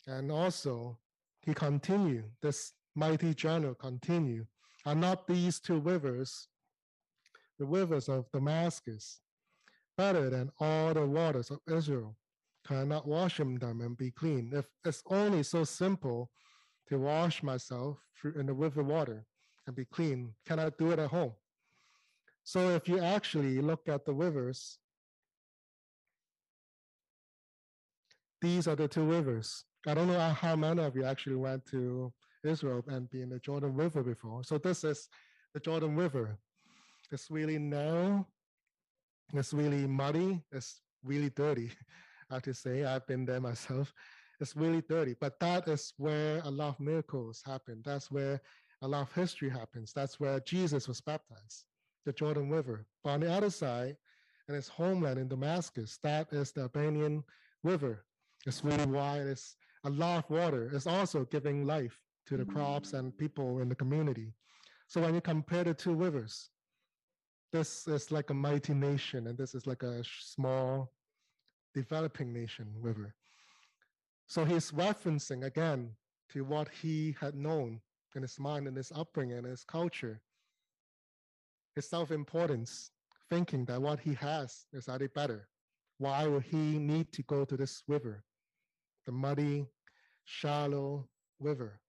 And 0.07 0.33
also, 0.33 0.99
he 1.45 1.55
continued, 1.55 2.25
this 2.43 2.73
mighty 2.95 3.35
general 3.35 3.75
continued. 3.75 4.47
Are 4.87 4.95
not 4.95 5.27
these 5.27 5.61
two 5.61 5.79
rivers, 5.79 6.49
the 7.59 7.67
rivers 7.67 8.09
of 8.09 8.31
Damascus, 8.33 9.21
better 9.97 10.31
than 10.31 10.51
all 10.61 10.93
the 10.95 11.07
waters 11.07 11.51
of 11.51 11.59
Israel? 11.71 12.17
Cannot 12.67 13.07
wash 13.07 13.37
them 13.39 13.59
and 13.63 13.97
be 13.97 14.11
clean. 14.11 14.51
If 14.55 14.67
it's 14.85 15.03
only 15.11 15.43
so 15.43 15.65
simple 15.65 16.31
to 16.89 16.99
wash 16.99 17.43
myself 17.43 17.99
in 18.37 18.47
the 18.47 18.55
river 18.55 18.83
water 18.83 19.27
and 19.67 19.77
be 19.77 19.85
clean, 19.85 20.35
can 20.47 20.59
I 20.59 20.71
do 20.71 20.91
it 20.93 20.99
at 20.99 21.11
home? 21.11 21.35
So 22.43 22.71
if 22.71 22.89
you 22.89 23.01
actually 23.01 23.61
look 23.61 23.89
at 23.89 24.05
the 24.05 24.13
rivers, 24.13 24.79
these 28.41 28.67
are 28.69 28.77
the 28.77 28.89
two 28.89 29.05
rivers. 29.05 29.65
I 29.87 29.95
don't 29.95 30.09
know 30.09 30.19
how 30.19 30.57
many 30.57 30.83
of 30.83 30.97
you 30.97 31.05
actually 31.05 31.37
went 31.37 31.67
to 31.67 32.13
Israel 32.43 32.83
and 32.89 33.11
been 33.11 33.25
in 33.25 33.29
the 33.31 33.39
Jordan 33.39 33.75
River 33.75 34.03
before. 34.03 34.43
So 34.43 34.57
this 34.57 34.83
is 34.85 35.09
the 35.53 35.61
Jordan 35.61 35.95
River. 35.95 36.39
It's 37.13 37.31
really 37.31 37.59
narrow. 37.59 38.27
It's 39.35 39.53
really 39.53 39.87
muddy. 39.87 40.43
It's 40.53 40.81
really 41.05 41.31
dirty. 41.31 41.71
I 42.31 42.35
have 42.35 42.43
to 42.45 42.55
say, 42.55 42.85
I've 42.85 43.07
been 43.07 43.27
there 43.27 43.41
myself. 43.41 43.93
It's 44.41 44.57
really 44.57 44.83
dirty, 44.89 45.15
but 45.21 45.39
that 45.41 45.69
is 45.69 45.93
where 45.97 46.41
a 46.45 46.51
lot 46.51 46.71
of 46.71 46.81
miracles 46.81 47.43
happen. 47.45 47.83
That's 47.85 48.11
where 48.11 48.41
a 48.83 48.89
lot 48.89 49.03
of 49.03 49.13
history 49.13 49.49
happens. 49.49 49.93
That's 49.93 50.19
where 50.19 50.41
Jesus 50.41 50.89
was 50.89 51.01
baptized, 51.01 51.67
the 52.05 52.13
Jordan 52.13 52.51
River. 52.51 52.87
But 53.03 53.11
on 53.11 53.21
the 53.21 53.33
other 53.33 53.51
side, 53.51 53.97
in 54.49 54.55
his 54.55 54.69
homeland 54.69 55.19
in 55.19 55.29
Damascus, 55.29 55.99
that 56.03 56.33
is 56.33 56.53
the 56.53 56.63
Albanian 56.63 57.23
River. 57.63 58.05
It's 58.47 58.65
really 58.65 58.87
wide. 58.87 59.27
It's 59.27 59.57
a 59.85 59.91
lot 59.91 60.25
of 60.25 60.31
water. 60.31 60.71
is 60.73 60.87
also 60.87 61.25
giving 61.27 61.67
life 61.67 62.01
to 62.27 62.37
the 62.37 62.45
crops 62.45 62.93
mm. 62.93 62.99
and 62.99 63.19
people 63.19 63.61
in 63.61 63.69
the 63.69 63.75
community. 63.75 64.33
So 64.87 65.01
when 65.01 65.15
you 65.15 65.21
compare 65.21 65.65
the 65.65 65.75
two 65.75 65.95
rivers, 65.95 66.51
this 67.53 67.87
is 67.87 68.11
like 68.11 68.31
a 68.31 68.35
mighty 68.35 68.75
nation, 68.75 69.29
and 69.29 69.39
this 69.39 69.55
is 69.55 69.67
like 69.67 69.83
a 69.83 70.03
small 70.21 70.93
developing 71.75 72.33
nation 72.33 72.67
river. 72.81 73.15
So 74.27 74.45
he's 74.45 74.71
referencing 74.73 75.45
again 75.45 75.91
to 76.33 76.45
what 76.45 76.69
he 76.69 77.15
had 77.21 77.35
known 77.35 77.81
in 78.17 78.23
his 78.23 78.39
mind 78.41 78.67
and 78.67 78.77
his 78.77 78.93
upbringing 78.95 79.39
and 79.39 79.47
his 79.47 79.65
culture, 79.65 80.21
his 81.77 81.89
self 81.89 82.11
importance, 82.11 82.91
thinking 83.31 83.65
that 83.67 83.81
what 83.81 84.01
he 84.01 84.15
has 84.15 84.67
is 84.73 84.89
already 84.89 85.09
better. 85.09 85.49
Why 85.99 86.27
would 86.27 86.45
he 86.45 86.79
need 86.79 87.13
to 87.13 87.23
go 87.23 87.45
to 87.45 87.57
this 87.57 87.83
river, 87.87 88.25
the 89.07 89.13
muddy, 89.13 89.67
shallow 90.25 91.09
river? 91.41 91.81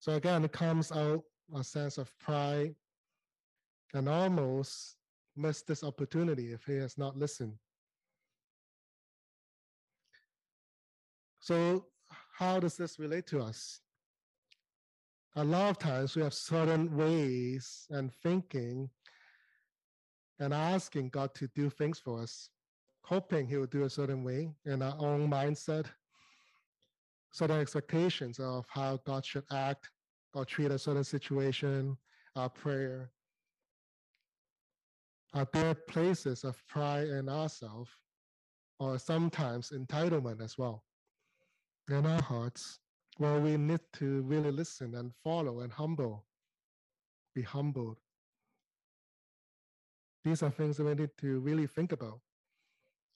So 0.00 0.14
again, 0.14 0.44
it 0.44 0.52
comes 0.52 0.90
out 0.90 1.22
a 1.54 1.62
sense 1.62 1.98
of 1.98 2.10
pride 2.18 2.74
and 3.94 4.08
almost 4.08 4.96
missed 5.36 5.66
this 5.66 5.84
opportunity 5.84 6.52
if 6.52 6.64
he 6.64 6.74
has 6.74 6.98
not 6.98 7.16
listened. 7.16 7.54
So, 11.40 11.86
how 12.32 12.60
does 12.60 12.76
this 12.76 12.98
relate 12.98 13.26
to 13.28 13.40
us? 13.40 13.80
A 15.36 15.44
lot 15.44 15.70
of 15.70 15.78
times 15.78 16.14
we 16.14 16.22
have 16.22 16.34
certain 16.34 16.94
ways 16.96 17.86
and 17.90 18.12
thinking 18.22 18.90
and 20.38 20.52
asking 20.52 21.08
God 21.08 21.34
to 21.34 21.48
do 21.54 21.70
things 21.70 21.98
for 21.98 22.22
us, 22.22 22.48
hoping 23.12 23.46
He 23.46 23.58
will 23.58 23.66
do 23.66 23.84
a 23.84 23.90
certain 23.90 24.24
way 24.24 24.54
in 24.64 24.80
our 24.80 24.96
own 24.98 25.30
mindset, 25.30 25.84
certain 27.30 27.60
expectations 27.60 28.38
of 28.38 28.64
how 28.70 28.98
God 29.04 29.22
should 29.22 29.44
act 29.52 29.90
or 30.32 30.46
treat 30.46 30.70
a 30.70 30.78
certain 30.78 31.04
situation, 31.04 31.98
our 32.36 32.48
prayer. 32.48 33.10
Are 35.34 35.46
there 35.52 35.74
places 35.74 36.42
of 36.42 36.56
pride 36.68 37.08
in 37.08 37.28
ourselves 37.28 37.90
or 38.80 38.98
sometimes 38.98 39.72
entitlement 39.76 40.42
as 40.42 40.56
well 40.56 40.82
in 41.90 42.06
our 42.06 42.22
hearts 42.22 42.78
where 43.18 43.38
we 43.40 43.58
need 43.58 43.80
to 43.98 44.22
really 44.22 44.50
listen 44.50 44.94
and 44.94 45.12
follow 45.22 45.60
and 45.60 45.70
humble, 45.70 46.24
be 47.34 47.42
humbled? 47.42 47.98
These 50.24 50.42
are 50.42 50.50
things 50.50 50.78
that 50.78 50.84
we 50.84 50.94
need 50.94 51.10
to 51.18 51.40
really 51.40 51.66
think 51.66 51.92
about. 51.92 52.20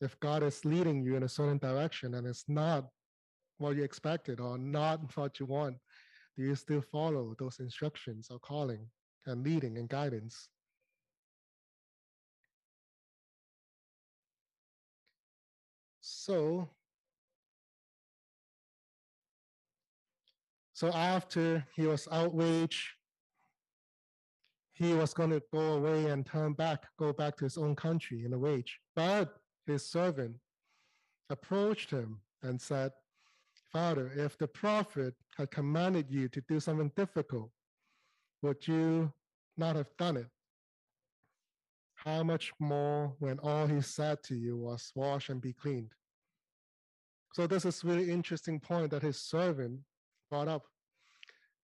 If 0.01 0.19
God 0.21 0.43
is 0.43 0.65
leading 0.65 1.03
you 1.03 1.17
in 1.17 1.23
a 1.23 1.29
certain 1.29 1.59
direction 1.59 2.15
and 2.15 2.27
it's 2.27 2.45
not 2.49 2.89
what 3.59 3.77
you 3.77 3.83
expected 3.83 4.41
or 4.41 4.59
not 4.59 5.01
what 5.17 5.41
you 5.41 5.47
want, 5.47 5.77
do 6.37 6.43
you 6.43 6.55
still 6.55 6.83
follow 6.93 7.35
those 7.39 7.61
instructions 7.61 8.29
or 8.31 8.39
calling 8.39 8.87
and 9.27 9.43
leading 9.43 9.79
and 9.79 9.89
guidance? 9.89 10.49
So, 16.01 16.69
so 20.75 20.89
after 20.93 21.67
he 21.75 21.87
was 21.87 22.07
outraged, 22.13 22.85
he 24.73 24.93
was 24.93 25.15
going 25.15 25.31
to 25.31 25.43
go 25.53 25.75
away 25.75 26.11
and 26.11 26.27
turn 26.27 26.53
back, 26.53 26.85
go 26.99 27.15
back 27.15 27.39
to 27.39 27.45
his 27.45 27.57
own 27.57 27.75
country 27.75 28.25
in 28.27 28.33
a 28.35 28.37
rage. 28.37 28.79
But 28.95 29.35
his 29.67 29.85
servant 29.85 30.37
approached 31.31 31.91
him 31.91 32.21
and 32.43 32.61
said, 32.61 32.93
Father, 33.73 34.13
if 34.15 34.39
the 34.39 34.47
prophet 34.47 35.15
had 35.37 35.51
commanded 35.51 36.07
you 36.11 36.29
to 36.29 36.41
do 36.49 36.61
something 36.61 36.91
difficult, 36.97 37.51
would 38.43 38.67
you 38.67 39.13
not 39.57 39.77
have 39.77 39.91
done 39.99 40.17
it? 40.17 40.29
How 41.95 42.23
much 42.23 42.53
more 42.61 43.15
when 43.19 43.39
all 43.41 43.67
he 43.67 43.81
said 43.81 44.23
to 44.25 44.37
you 44.37 44.57
was 44.57 44.93
wash 44.95 45.29
and 45.29 45.41
be 45.41 45.53
cleaned? 45.53 45.93
So 47.33 47.47
this 47.47 47.65
is 47.65 47.85
really 47.85 48.11
interesting 48.11 48.61
point 48.61 48.91
that 48.93 49.03
his 49.03 49.21
servant 49.21 49.81
brought 50.31 50.49
up. 50.49 50.63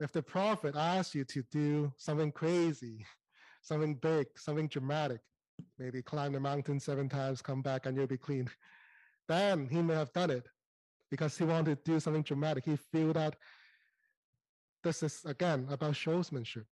If 0.01 0.13
the 0.13 0.23
prophet 0.23 0.75
asked 0.77 1.15
you 1.15 1.25
to 1.25 1.43
do 1.53 1.93
something 1.97 2.33
crazy, 2.33 3.07
something 3.63 3.95
big, 3.95 4.27
something 4.37 4.69
dramatic, 4.69 5.21
maybe 5.79 6.03
climb 6.03 6.33
the 6.33 6.41
mountain 6.41 6.81
seven 6.81 7.09
times, 7.09 7.43
come 7.43 7.63
back 7.63 7.87
and 7.87 7.97
you'll 7.97 8.07
be 8.07 8.17
clean, 8.17 8.49
then 9.29 9.69
he 9.69 9.83
may 9.83 9.95
have 9.95 10.13
done 10.13 10.31
it 10.31 10.49
because 11.11 11.37
he 11.37 11.45
wanted 11.45 11.85
to 11.85 11.93
do 11.93 12.01
something 12.01 12.23
dramatic. 12.23 12.65
He 12.65 12.77
felt 12.77 13.15
that 13.15 13.37
this 14.83 15.03
is 15.03 15.25
again 15.25 15.67
about 15.71 15.95
showsmanship. 15.95 16.65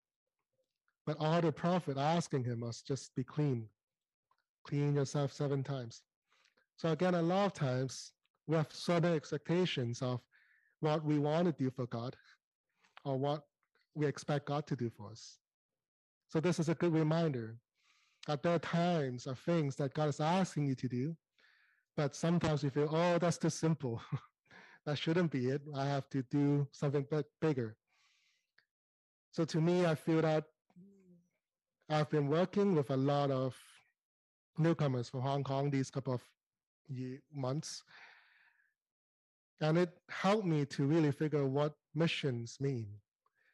But 1.06 1.17
all 1.19 1.41
the 1.41 1.52
prophet 1.52 1.97
asking 1.97 2.43
him 2.43 2.62
was 2.62 2.82
just 2.82 3.15
be 3.15 3.23
clean, 3.23 3.67
clean 4.63 4.95
yourself 4.95 5.34
seven 5.34 5.63
times. 5.63 6.02
So 6.78 6.89
again, 6.89 7.15
a 7.15 7.21
lot 7.21 7.47
of 7.47 7.54
times 7.54 8.12
we 8.47 8.56
have 8.56 8.67
certain 8.71 9.13
expectations 9.13 10.02
of 10.02 10.21
what 10.80 11.04
we 11.04 11.19
want 11.19 11.45
to 11.45 11.52
do 11.52 11.69
for 11.69 11.86
God 11.88 12.15
or 13.04 13.17
what 13.17 13.43
we 13.95 14.06
expect 14.06 14.45
God 14.45 14.65
to 14.67 14.75
do 14.75 14.89
for 14.89 15.12
us. 15.12 15.39
So 16.30 16.39
this 16.39 16.60
is 16.60 16.69
a 16.69 16.75
good 16.75 16.93
reminder 16.93 17.58
that 18.29 18.43
there 18.43 18.53
are 18.53 18.59
times 18.59 19.25
or 19.25 19.33
things 19.33 19.75
that 19.77 19.91
God 19.95 20.07
is 20.07 20.19
asking 20.19 20.67
you 20.67 20.75
to 20.75 20.87
do, 20.87 21.17
but 21.97 22.15
sometimes 22.15 22.63
we 22.63 22.69
feel, 22.69 22.87
oh, 22.91 23.17
that's 23.17 23.39
too 23.39 23.49
simple. 23.49 23.99
that 24.85 24.99
shouldn't 24.99 25.31
be 25.31 25.47
it. 25.47 25.63
I 25.75 25.85
have 25.85 26.07
to 26.11 26.21
do 26.29 26.67
something 26.71 27.07
bigger. 27.41 27.75
So 29.31 29.45
to 29.45 29.59
me, 29.59 29.87
I 29.87 29.95
feel 29.95 30.21
that 30.21 30.43
I've 31.89 32.11
been 32.11 32.27
working 32.27 32.75
with 32.75 32.91
a 32.91 32.97
lot 32.97 33.31
of 33.31 33.57
newcomers 34.59 35.09
from 35.09 35.21
Hong 35.21 35.43
Kong 35.43 35.71
these 35.71 35.89
couple 35.89 36.13
of 36.13 36.21
months 37.33 37.81
and 39.59 39.75
it 39.75 39.89
helped 40.07 40.45
me 40.45 40.65
to 40.65 40.85
really 40.85 41.11
figure 41.11 41.47
what 41.47 41.73
missions 41.95 42.57
mean. 42.59 42.89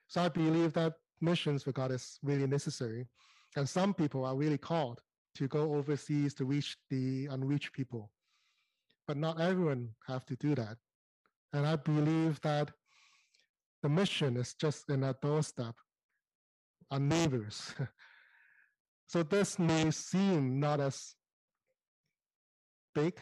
So 0.09 0.21
I 0.21 0.27
believe 0.27 0.73
that 0.73 0.95
missions 1.21 1.63
for 1.63 1.71
God 1.71 1.91
is 1.91 2.19
really 2.21 2.45
necessary. 2.45 3.07
And 3.56 3.68
some 3.68 3.94
people 3.94 4.26
are 4.26 4.36
really 4.36 4.58
called 4.58 5.02
to 5.36 5.48
go 5.48 5.76
overseas 5.76 6.34
to 6.36 6.46
reach 6.46 6.78
the 6.89 7.28
unreached 7.28 7.74
people. 7.74 8.12
But 9.08 9.18
not 9.18 9.39
everyone 9.39 9.89
have 10.08 10.26
to 10.26 10.36
do 10.36 10.56
that. 10.56 10.78
And 11.54 11.65
I 11.65 11.76
believe 11.76 12.41
that 12.41 12.72
the 13.84 13.89
mission 13.89 14.36
is 14.38 14.56
just 14.56 14.89
in 14.89 15.04
our 15.04 15.15
doorstep, 15.22 15.76
our 16.91 17.00
neighbors. 17.00 17.74
so 19.08 19.24
this 19.24 19.60
may 19.60 19.91
seem 19.91 20.60
not 20.60 20.80
as 20.80 21.15
big. 22.94 23.13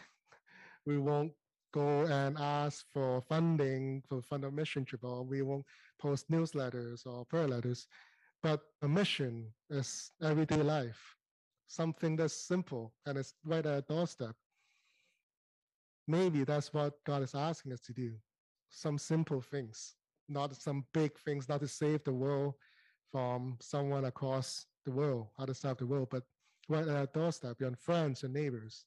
We 0.86 0.98
won't 0.98 1.32
go 1.72 2.02
and 2.06 2.38
ask 2.38 2.84
for 2.92 3.20
funding 3.28 4.02
for 4.08 4.22
fund 4.22 4.44
a 4.44 4.50
mission 4.50 4.84
trip, 4.84 5.04
or 5.04 5.22
we 5.22 5.42
won't 5.42 5.64
post 6.00 6.30
newsletters 6.30 7.04
or 7.06 7.24
prayer 7.24 7.48
letters. 7.48 7.86
But 8.44 8.60
a 8.82 8.88
mission 8.88 9.46
is 9.70 10.12
everyday 10.22 10.62
life, 10.62 11.16
something 11.66 12.14
that's 12.14 12.34
simple 12.34 12.92
and 13.06 13.16
it's 13.16 13.32
right 13.42 13.64
at 13.64 13.74
our 13.74 13.80
doorstep. 13.80 14.36
maybe 16.06 16.44
that's 16.44 16.74
what 16.74 17.02
God 17.06 17.22
is 17.22 17.34
asking 17.34 17.72
us 17.72 17.80
to 17.80 17.94
do. 17.94 18.12
Some 18.68 18.98
simple 18.98 19.40
things, 19.40 19.94
not 20.28 20.54
some 20.56 20.84
big 20.92 21.18
things, 21.20 21.48
not 21.48 21.60
to 21.60 21.68
save 21.68 22.04
the 22.04 22.12
world 22.12 22.54
from 23.10 23.56
someone 23.62 24.04
across 24.04 24.66
the 24.84 24.92
world, 24.92 25.28
other 25.38 25.54
side 25.54 25.72
of 25.72 25.78
the 25.78 25.86
world, 25.86 26.08
but 26.10 26.24
right 26.68 26.86
at 26.86 26.96
our 26.96 27.06
doorstep, 27.06 27.60
your 27.60 27.74
friends 27.76 28.24
and 28.24 28.34
neighbors. 28.34 28.84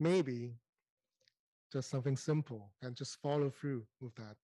Maybe 0.00 0.54
just 1.70 1.90
something 1.90 2.16
simple 2.16 2.72
and 2.80 2.96
just 2.96 3.20
follow 3.20 3.50
through 3.50 3.84
with 4.00 4.14
that. 4.14 4.36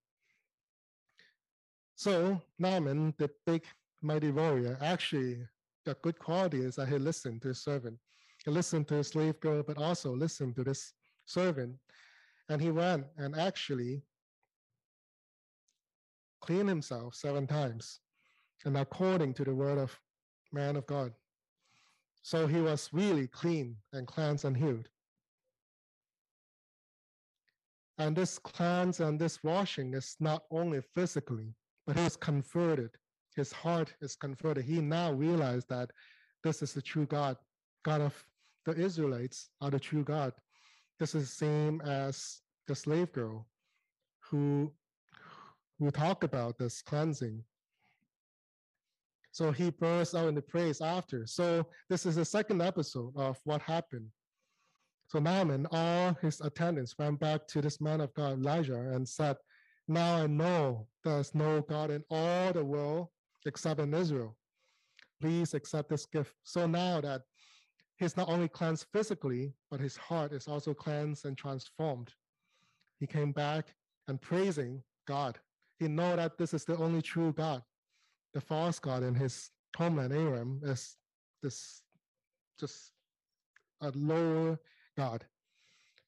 So 1.95 2.41
Naaman, 2.59 3.15
the 3.17 3.31
big 3.47 3.63
mighty 4.05 4.31
warrior, 4.31 4.77
actually 4.81 5.39
the 5.85 5.95
good 6.01 6.17
quality 6.19 6.61
is 6.61 6.75
that 6.75 6.87
he 6.87 6.97
listened 6.97 7.41
to 7.41 7.49
his 7.49 7.61
servant. 7.61 7.97
He 8.43 8.51
listened 8.51 8.87
to 8.89 8.95
his 8.95 9.07
slave 9.07 9.39
girl, 9.39 9.63
but 9.65 9.77
also 9.77 10.15
listened 10.15 10.55
to 10.55 10.63
this 10.63 10.93
servant. 11.25 11.75
And 12.49 12.61
he 12.61 12.71
went 12.71 13.05
and 13.17 13.35
actually 13.35 14.03
cleaned 16.41 16.69
himself 16.69 17.15
seven 17.15 17.47
times, 17.47 17.99
and 18.65 18.77
according 18.77 19.33
to 19.35 19.43
the 19.43 19.53
word 19.53 19.79
of 19.79 19.99
man 20.53 20.75
of 20.75 20.85
God. 20.85 21.11
So 22.21 22.45
he 22.47 22.61
was 22.61 22.89
really 22.93 23.27
clean 23.27 23.75
and 23.93 24.07
cleansed 24.07 24.45
and 24.45 24.55
healed. 24.55 24.89
And 27.97 28.15
this 28.15 28.37
cleanse 28.37 28.99
and 28.99 29.19
this 29.19 29.43
washing 29.43 29.93
is 29.93 30.15
not 30.19 30.43
only 30.51 30.81
physically, 30.93 31.55
but 31.87 31.97
he 31.97 32.05
is 32.05 32.15
converted. 32.15 32.91
His 33.35 33.51
heart 33.51 33.93
is 34.01 34.15
converted. 34.15 34.65
He 34.65 34.81
now 34.81 35.11
realized 35.11 35.69
that 35.69 35.91
this 36.43 36.61
is 36.61 36.73
the 36.73 36.81
true 36.81 37.05
God, 37.05 37.37
God 37.83 38.01
of 38.01 38.25
the 38.65 38.73
Israelites 38.73 39.49
are 39.61 39.69
the 39.69 39.79
true 39.79 40.03
God. 40.03 40.33
This 40.99 41.13
is 41.15 41.29
the 41.29 41.35
same 41.35 41.81
as 41.81 42.41
the 42.67 42.75
slave 42.75 43.11
girl 43.11 43.47
who 44.19 44.71
who 45.79 45.91
talked 45.91 46.23
about 46.23 46.57
this 46.57 46.81
cleansing. 46.81 47.43
So 49.31 49.51
he 49.51 49.69
bursts 49.69 50.15
out 50.15 50.29
into 50.29 50.41
praise 50.41 50.79
after. 50.79 51.27
So 51.27 51.65
this 51.89 52.05
is 52.05 52.15
the 52.15 52.23
second 52.23 52.61
episode 52.61 53.11
of 53.17 53.37
what 53.43 53.61
happened. 53.61 54.07
So 55.07 55.19
Naaman, 55.19 55.67
all 55.71 56.17
his 56.21 56.39
attendants 56.39 56.95
went 56.97 57.19
back 57.19 57.45
to 57.49 57.61
this 57.61 57.81
man 57.81 57.99
of 57.99 58.13
God, 58.13 58.39
Elijah, 58.39 58.79
and 58.93 59.07
said, 59.07 59.35
Now 59.89 60.15
I 60.15 60.27
know 60.27 60.87
there's 61.03 61.35
no 61.35 61.61
God 61.61 61.91
in 61.91 62.03
all 62.09 62.53
the 62.53 62.63
world 62.63 63.09
except 63.45 63.79
in 63.79 63.93
Israel. 63.93 64.35
Please 65.21 65.53
accept 65.53 65.89
this 65.89 66.05
gift. 66.05 66.33
So 66.43 66.67
now 66.67 67.01
that 67.01 67.21
he's 67.97 68.17
not 68.17 68.29
only 68.29 68.47
cleansed 68.47 68.87
physically, 68.91 69.53
but 69.71 69.79
his 69.79 69.95
heart 69.97 70.33
is 70.33 70.47
also 70.47 70.73
cleansed 70.73 71.25
and 71.25 71.37
transformed. 71.37 72.13
He 72.99 73.07
came 73.07 73.31
back 73.31 73.73
and 74.07 74.21
praising 74.21 74.83
God. 75.07 75.39
He 75.79 75.87
know 75.87 76.15
that 76.15 76.37
this 76.37 76.53
is 76.53 76.65
the 76.65 76.77
only 76.77 77.01
true 77.01 77.33
God. 77.33 77.61
The 78.33 78.41
false 78.41 78.79
God 78.79 79.03
in 79.03 79.15
his 79.15 79.49
homeland 79.75 80.13
Aram 80.13 80.61
is 80.63 80.95
this 81.41 81.81
just 82.59 82.91
a 83.81 83.91
lower 83.95 84.59
God. 84.97 85.25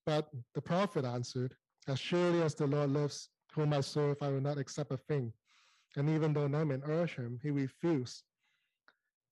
But 0.05 0.29
the 0.55 0.61
prophet 0.61 1.05
answered, 1.05 1.55
As 1.87 1.99
surely 1.99 2.41
as 2.41 2.55
the 2.55 2.67
Lord 2.67 2.91
lives, 2.91 3.29
whom 3.53 3.73
I 3.73 3.81
serve, 3.81 4.17
I 4.21 4.29
will 4.29 4.41
not 4.41 4.57
accept 4.57 4.91
a 4.91 4.97
thing. 4.97 5.33
And 5.97 6.09
even 6.09 6.31
though 6.31 6.47
Naaman 6.47 6.83
urged 6.85 7.15
him, 7.15 7.39
he 7.41 7.49
refused. 7.49 8.21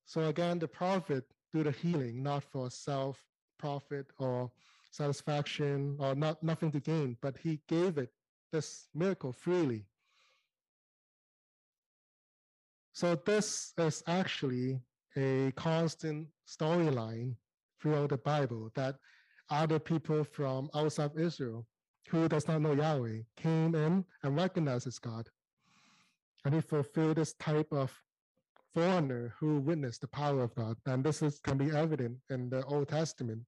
So 0.05 0.27
again, 0.29 0.57
the 0.57 0.67
prophet 0.67 1.23
do 1.53 1.63
the 1.63 1.71
healing 1.71 2.23
not 2.23 2.43
for 2.43 2.69
self 2.71 3.23
profit 3.59 4.07
or 4.17 4.51
satisfaction 4.91 5.95
or 5.99 6.15
not 6.15 6.41
nothing 6.41 6.71
to 6.71 6.79
gain, 6.79 7.17
but 7.21 7.37
he 7.37 7.61
gave 7.67 7.99
it 7.99 8.11
this 8.51 8.87
miracle 8.95 9.31
freely. 9.31 9.85
So 12.93 13.15
this 13.15 13.73
is 13.77 14.01
actually 14.07 14.79
a 15.15 15.51
constant 15.55 16.27
storyline 16.47 17.35
throughout 17.79 18.09
the 18.09 18.17
Bible 18.17 18.71
that 18.75 18.95
other 19.51 19.79
people 19.79 20.23
from 20.23 20.69
outside 20.73 21.11
Israel 21.15 21.67
who 22.09 22.27
does 22.27 22.47
not 22.47 22.61
know 22.61 22.73
Yahweh 22.73 23.19
came 23.35 23.75
in 23.75 24.05
and 24.23 24.35
recognized 24.35 24.87
as 24.87 24.97
God. 24.97 25.29
And 26.45 26.53
he 26.53 26.61
fulfilled 26.61 27.17
this 27.17 27.33
type 27.33 27.67
of 27.71 27.91
foreigner 28.73 29.33
who 29.39 29.59
witnessed 29.59 30.01
the 30.01 30.07
power 30.07 30.43
of 30.43 30.53
God. 30.53 30.77
And 30.85 31.03
this 31.03 31.21
is, 31.21 31.39
can 31.39 31.57
be 31.57 31.75
evident 31.75 32.17
in 32.29 32.49
the 32.49 32.63
Old 32.65 32.89
Testament. 32.89 33.41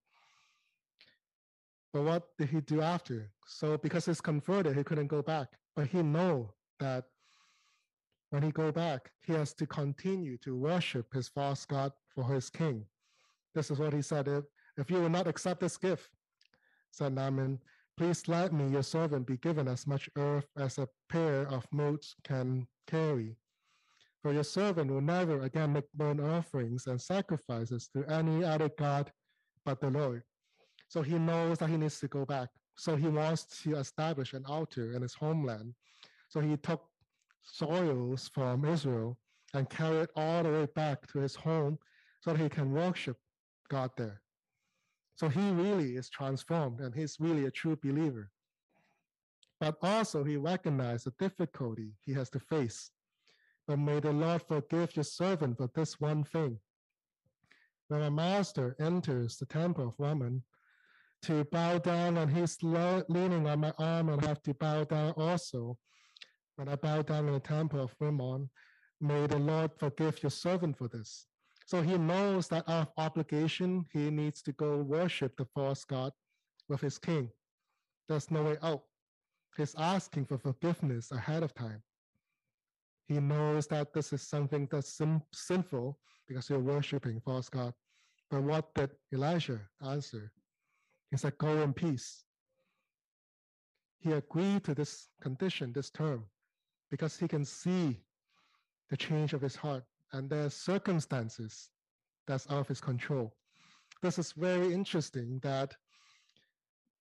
But 1.94 2.04
what 2.04 2.24
did 2.38 2.50
he 2.50 2.62
do 2.62 2.82
after? 2.82 3.30
So 3.46 3.78
because 3.78 4.06
he's 4.08 4.22
converted, 4.22 4.76
he 4.76 4.84
couldn't 4.84 5.08
go 5.08 5.22
back. 5.22 5.50
But 5.76 5.88
he 5.88 6.02
know 6.02 6.54
that 6.80 7.06
when 8.32 8.44
he 8.44 8.52
go 8.52 8.72
back, 8.72 9.12
he 9.26 9.34
has 9.34 9.54
to 9.54 9.68
continue 9.68 10.38
to 10.40 10.58
worship 10.58 11.14
his 11.14 11.28
false 11.28 11.66
God 11.66 11.92
for 12.14 12.26
his 12.26 12.50
king. 12.50 12.84
This 13.54 13.72
is 13.72 13.80
what 13.80 13.94
he 13.94 14.02
said. 14.02 14.28
If, 14.28 14.44
if 14.78 14.90
you 14.90 14.98
will 14.98 15.10
not 15.10 15.28
accept 15.28 15.62
this 15.62 15.78
gift, 15.78 16.10
said 16.92 17.14
Naaman, 17.14 17.60
please 17.98 18.28
let 18.28 18.54
me, 18.54 18.70
your 18.70 18.84
servant, 18.84 19.26
be 19.26 19.38
given 19.38 19.68
as 19.68 19.88
much 19.88 20.10
earth 20.18 20.48
as 20.58 20.78
a 20.78 20.88
pair 21.10 21.48
of 21.48 21.66
motes 21.72 22.16
can 22.24 22.68
carry. 22.86 23.36
For 24.22 24.34
your 24.34 24.44
servant 24.44 24.92
will 24.92 25.02
never 25.02 25.42
again 25.42 25.74
make 25.74 25.92
burnt 25.94 26.22
offerings 26.22 26.88
and 26.88 27.02
sacrifices 27.02 27.90
to 27.96 28.06
any 28.06 28.44
other 28.44 28.70
God 28.78 29.12
but 29.66 29.82
the 29.82 29.90
Lord. 29.90 30.24
So 30.88 31.02
he 31.02 31.18
knows 31.18 31.58
that 31.58 31.70
he 31.70 31.78
needs 31.78 32.00
to 32.00 32.08
go 32.08 32.26
back. 32.26 32.50
So 32.78 32.96
he 32.96 33.08
wants 33.08 33.46
to 33.64 33.78
establish 33.78 34.34
an 34.34 34.46
altar 34.46 34.94
in 34.94 35.02
his 35.02 35.16
homeland. 35.16 35.74
So 36.30 36.40
he 36.40 36.56
took 36.58 36.84
soils 37.42 38.30
from 38.34 38.66
Israel 38.66 39.18
and 39.54 39.70
carried 39.70 40.10
all 40.16 40.44
the 40.44 40.50
way 40.50 40.68
back 40.76 41.08
to 41.12 41.20
his 41.20 41.36
home 41.36 41.80
so 42.22 42.34
that 42.34 42.42
he 42.42 42.50
can 42.50 42.72
worship 42.72 43.18
God 43.70 43.92
there. 43.98 44.22
So 45.18 45.28
he 45.30 45.50
really 45.50 45.96
is 45.96 46.10
transformed 46.10 46.80
and 46.80 46.94
he's 46.94 47.18
really 47.20 47.46
a 47.46 47.52
true 47.52 47.76
believer. 47.76 48.30
But 49.60 49.78
also 49.82 50.24
he 50.24 50.38
recognized 50.38 51.06
the 51.06 51.14
difficulty 51.18 51.94
he 52.06 52.14
has 52.14 52.30
to 52.30 52.40
face. 52.40 52.92
But 53.68 53.80
may 53.80 54.00
the 54.00 54.12
Lord 54.12 54.44
forgive 54.44 54.96
your 54.96 55.04
servant 55.04 55.58
for 55.58 55.70
this 55.74 56.00
one 56.00 56.24
thing. 56.24 56.60
When 57.88 58.04
a 58.04 58.12
master 58.12 58.76
enters 58.80 59.38
the 59.38 59.48
temple 59.48 59.88
of 59.88 59.96
Rimmon 59.98 60.44
to 61.24 61.44
bow 61.46 61.80
down 61.80 62.18
and 62.18 62.32
he's 62.32 62.62
leaning 62.62 63.48
on 63.48 63.60
my 63.60 63.74
arm 63.80 64.10
and 64.10 64.24
I 64.24 64.28
have 64.28 64.44
to 64.44 64.54
bow 64.54 64.84
down 64.84 65.14
also, 65.18 65.80
when 66.58 66.70
I 66.70 66.76
bow 66.76 67.02
down 67.02 67.28
in 67.28 67.34
the 67.34 67.40
temple 67.40 67.82
of 67.82 67.96
Rimmon, 68.00 68.50
may 69.02 69.26
the 69.26 69.40
Lord 69.40 69.72
forgive 69.80 70.22
your 70.22 70.30
servant 70.30 70.78
for 70.78 70.88
this. 70.88 71.26
So 71.68 71.82
he 71.82 71.98
knows 71.98 72.48
that 72.48 72.64
out 72.70 72.88
of 72.88 72.94
obligation, 72.98 73.86
he 73.92 74.10
needs 74.10 74.42
to 74.44 74.54
go 74.54 74.78
worship 74.78 75.36
the 75.36 75.44
false 75.54 75.84
God 75.84 76.14
with 76.70 76.80
his 76.80 76.98
king. 76.98 77.30
There's 78.08 78.32
no 78.32 78.44
way 78.44 78.58
out. 78.64 78.84
He's 79.58 79.76
asking 79.78 80.28
for 80.28 80.38
forgiveness 80.38 81.12
ahead 81.12 81.44
of 81.44 81.54
time. 81.54 81.84
He 83.10 83.20
knows 83.20 83.68
that 83.68 83.94
this 83.94 84.14
is 84.14 84.22
something 84.22 84.70
that's 84.72 84.94
sin- 84.94 85.22
sinful 85.34 86.00
because 86.26 86.50
you're 86.50 86.60
worshiping 86.60 87.20
false 87.20 87.50
God. 87.50 87.74
But 88.32 88.44
what 88.44 88.74
did 88.74 88.92
Elijah 89.14 89.60
answer? 89.86 90.32
He 91.12 91.18
said, 91.18 91.38
Go 91.38 91.62
in 91.64 91.74
peace. 91.74 92.24
He 94.00 94.14
agreed 94.14 94.64
to 94.64 94.74
this 94.74 95.10
condition, 95.22 95.74
this 95.74 95.90
term, 95.90 96.24
because 96.90 97.18
he 97.18 97.28
can 97.28 97.44
see 97.44 98.00
the 98.90 98.96
change 98.96 99.34
of 99.34 99.42
his 99.42 99.58
heart 99.58 99.84
and 100.14 100.30
there's 100.30 100.54
circumstances 100.54 101.70
that's 102.28 102.48
out 102.50 102.60
of 102.60 102.68
his 102.68 102.82
control. 102.82 103.34
This 104.02 104.20
is 104.20 104.32
very 104.34 104.74
interesting 104.74 105.40
that 105.44 105.76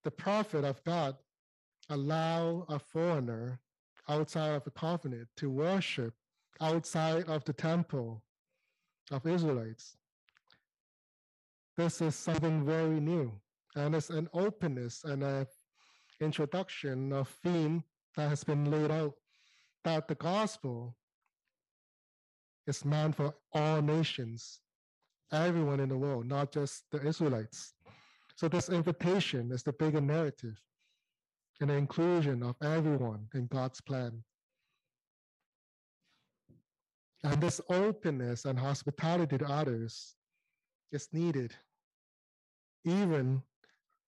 the 0.04 0.10
prophet 0.10 0.64
of 0.64 0.82
God 0.84 1.16
allow 1.90 2.64
a 2.68 2.78
foreigner 2.78 3.60
outside 4.08 4.54
of 4.54 4.64
the 4.64 4.70
covenant 4.70 5.28
to 5.36 5.50
worship 5.50 6.14
outside 6.60 7.28
of 7.28 7.44
the 7.44 7.52
temple 7.52 8.22
of 9.10 9.26
Israelites. 9.26 9.96
This 11.76 12.00
is 12.00 12.14
something 12.14 12.64
very 12.64 13.00
new, 13.00 13.32
and 13.74 13.94
it's 13.94 14.10
an 14.10 14.28
openness 14.32 15.04
and 15.04 15.22
an 15.22 15.46
introduction 16.20 17.12
of 17.12 17.28
theme 17.28 17.84
that 18.16 18.30
has 18.30 18.42
been 18.42 18.70
laid 18.70 18.90
out 18.90 19.14
that 19.84 20.08
the 20.08 20.14
gospel 20.14 20.96
is 22.66 22.84
meant 22.84 23.16
for 23.16 23.34
all 23.52 23.80
nations, 23.80 24.60
everyone 25.32 25.80
in 25.80 25.88
the 25.88 25.96
world, 25.96 26.26
not 26.26 26.52
just 26.52 26.84
the 26.90 27.00
Israelites. 27.06 27.74
So 28.36 28.48
this 28.48 28.68
invitation 28.68 29.50
is 29.52 29.62
the 29.62 29.72
bigger 29.72 30.00
narrative 30.00 30.60
and 31.60 31.70
the 31.70 31.74
inclusion 31.74 32.42
of 32.42 32.56
everyone 32.62 33.28
in 33.34 33.46
God's 33.46 33.80
plan. 33.80 34.22
And 37.24 37.40
this 37.40 37.60
openness 37.70 38.44
and 38.44 38.58
hospitality 38.58 39.38
to 39.38 39.46
others 39.46 40.14
is 40.92 41.08
needed, 41.12 41.54
even 42.84 43.42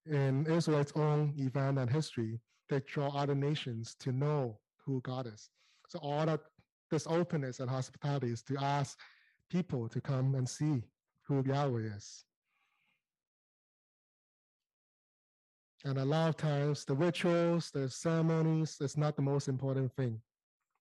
in 0.07 0.47
Israel's 0.47 0.93
own 0.95 1.35
event 1.37 1.79
and 1.79 1.91
history, 1.91 2.41
they 2.69 2.81
draw 2.81 3.09
other 3.09 3.35
nations 3.35 3.97
to 4.01 4.13
know 4.13 4.59
who 4.85 5.01
God 5.01 5.27
is. 5.27 5.51
So 5.89 5.99
all 6.01 6.27
that 6.27 6.41
this 6.91 7.07
openness 7.07 7.61
and 7.61 7.69
hospitality 7.69 8.31
is 8.31 8.43
to 8.43 8.57
ask 8.59 8.99
people 9.51 9.89
to 9.89 10.01
come 10.01 10.35
and 10.35 10.49
see 10.49 10.83
who 11.23 11.43
Yahweh 11.47 11.91
is. 11.97 12.25
And 15.85 15.99
a 15.99 16.05
lot 16.05 16.29
of 16.29 16.37
times, 16.37 16.85
the 16.85 16.95
rituals, 16.95 17.71
the 17.71 17.89
ceremonies, 17.89 18.79
is 18.81 18.97
not 18.97 19.15
the 19.17 19.23
most 19.23 19.49
important 19.49 19.93
thing. 19.95 20.21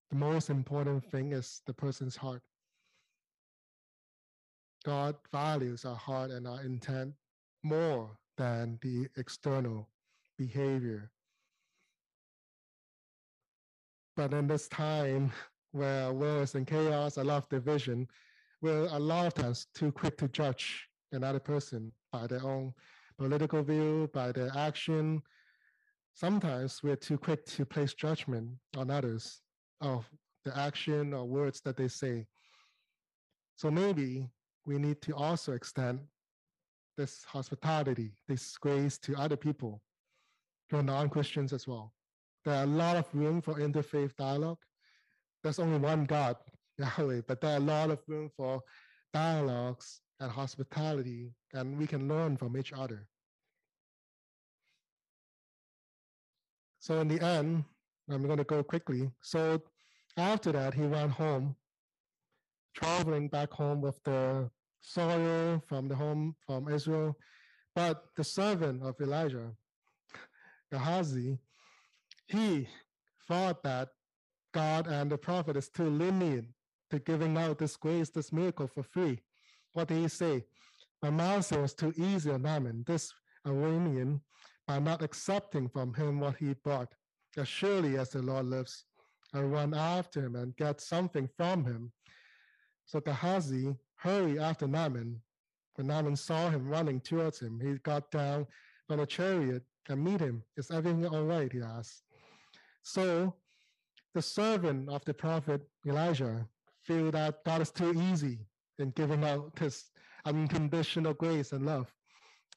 The 0.10 0.15
most 0.15 0.50
important 0.50 1.04
thing 1.12 1.34
is 1.34 1.62
the 1.67 1.74
person's 1.74 2.15
heart. 2.15 2.41
God 4.86 5.15
values 5.32 5.86
our 5.86 5.96
heart 5.96 6.32
and 6.32 6.48
our 6.48 6.62
intent 6.62 7.13
more 7.63 8.10
than 8.38 8.80
the 8.82 9.08
external 9.17 9.88
behavior. 10.38 11.12
But 14.15 14.34
in 14.34 14.48
this 14.48 14.67
time 14.67 15.32
where 15.77 16.11
war 16.11 16.41
is 16.41 16.55
in 16.55 16.65
chaos, 16.65 17.17
a 17.17 17.23
lot 17.23 17.37
of 17.37 17.49
division, 17.49 18.07
lot 18.99 19.27
of 19.27 19.33
times 19.33 19.67
too 19.73 19.91
quick 19.91 20.17
to 20.17 20.27
judge 20.27 20.87
another 21.11 21.39
person 21.39 21.91
by 22.11 22.27
their 22.27 22.43
own 22.43 22.73
political 23.17 23.63
view, 23.63 24.09
by 24.13 24.31
their 24.31 24.51
action. 24.55 25.21
Sometimes 26.13 26.81
we're 26.83 26.95
too 26.95 27.17
quick 27.17 27.45
to 27.45 27.65
place 27.65 27.93
judgment 27.93 28.49
on 28.75 28.89
others 28.89 29.41
of 29.81 30.09
the 30.43 30.57
action 30.57 31.13
or 31.13 31.25
words 31.25 31.61
that 31.61 31.77
they 31.77 31.87
say. 31.87 32.25
So 33.55 33.69
maybe 33.69 34.27
we 34.65 34.77
need 34.77 35.01
to 35.03 35.15
also 35.15 35.53
extend 35.53 35.99
this 36.97 37.23
hospitality, 37.25 38.11
this 38.27 38.57
grace 38.57 38.97
to 38.99 39.15
other 39.15 39.37
people, 39.37 39.81
to 40.69 40.81
non-Christians 40.81 41.53
as 41.53 41.67
well. 41.67 41.93
There 42.43 42.55
are 42.55 42.63
a 42.63 42.67
lot 42.67 42.95
of 42.95 43.05
room 43.13 43.41
for 43.41 43.55
interfaith 43.55 44.15
dialogue. 44.15 44.57
There's 45.47 45.60
only 45.60 45.79
one 45.79 46.03
God, 46.03 46.36
Yahweh, 46.77 47.21
but 47.25 47.39
there 47.39 47.53
are 47.53 47.55
a 47.55 47.62
lot 47.62 47.89
of 47.89 48.01
room 48.05 48.29
for 48.36 48.62
dialogues 49.13 50.01
and 50.19 50.29
hospitality, 50.29 51.31
and 51.53 51.77
we 51.77 51.88
can 51.88 52.10
learn 52.10 52.36
from 52.36 52.57
each 52.57 52.73
other. 52.73 53.07
So 56.79 56.99
in 56.99 57.07
the 57.07 57.21
end, 57.21 57.63
I'm 58.10 58.25
going 58.25 58.39
to 58.39 58.43
go 58.43 58.62
quickly. 58.62 59.10
So 59.21 59.62
after 60.17 60.51
that, 60.51 60.73
he 60.73 60.81
went 60.81 61.12
home, 61.12 61.55
traveling 62.75 63.29
back 63.29 63.53
home 63.53 63.79
with 63.79 64.03
the 64.03 64.49
soil 64.81 65.63
from 65.65 65.88
the 65.88 65.95
home 65.95 66.36
from 66.45 66.67
Israel. 66.67 67.15
But 67.73 68.03
the 68.17 68.25
servant 68.25 68.83
of 68.83 68.99
Elijah, 68.99 69.53
Gehazi, 70.73 71.38
he 72.27 72.67
thought 73.29 73.63
that 73.63 73.88
God 74.53 74.88
and 74.88 75.12
the 75.12 75.17
prophet 75.17 75.57
is 75.57 75.69
too 75.69 75.89
lenient 75.89 76.47
to 76.89 76.99
giving 76.99 77.38
out 77.38 77.57
this 77.57 77.75
grace, 77.75 78.10
this 78.10 78.31
miracle 78.31 78.67
for 78.67 78.83
free. 78.83 79.19
What 79.73 79.88
did 79.88 79.97
he 79.97 80.07
say? 80.07 80.43
My 81.01 81.10
master 81.10 81.62
was 81.62 81.73
too 81.73 81.93
easy 81.95 82.31
on 82.31 82.41
Naaman, 82.41 82.83
this 82.88 83.13
Aramean, 83.45 84.21
by 84.67 84.79
not 84.79 85.03
accepting 85.03 85.69
from 85.69 85.93
him 85.93 86.19
what 86.19 86.38
he 86.38 86.53
brought. 86.63 86.93
As 87.38 87.47
surely 87.47 87.97
as 87.97 88.10
the 88.10 88.21
Lord 88.21 88.47
lives, 88.47 88.86
I 89.33 89.41
run 89.41 89.73
after 89.73 90.25
him 90.25 90.36
and 90.36 90.55
get 90.55 90.81
something 90.81 91.29
from 91.38 91.65
him. 91.65 91.91
So 92.86 92.99
Gehazi 92.99 93.75
hurried 93.97 94.39
after 94.39 94.67
Naaman. 94.67 95.21
When 95.75 95.88
Naaman 95.88 96.15
saw 96.15 96.49
him 96.49 96.67
running 96.67 96.99
towards 97.01 97.39
him, 97.39 97.60
he 97.62 97.77
got 97.83 98.10
down 98.10 98.47
from 98.88 99.01
a 99.01 99.05
chariot 99.05 99.63
and 99.89 100.03
meet 100.03 100.19
him. 100.19 100.43
Is 100.55 100.71
everything 100.71 101.05
all 101.05 101.25
right? 101.25 101.51
He 101.51 101.62
asked. 101.62 102.03
So 102.81 103.36
the 104.17 104.21
servant 104.23 104.89
of 104.89 105.06
the 105.06 105.13
prophet 105.13 105.62
Elijah 105.86 106.43
feel 106.82 107.12
that 107.12 107.43
God 107.45 107.62
is 107.62 107.69
too 107.69 107.93
easy 108.10 108.39
in 108.80 108.89
giving 109.01 109.23
out 109.23 109.51
his 109.60 109.91
unconditional 110.25 111.13
grace 111.13 111.51
and 111.51 111.67
love. 111.67 111.88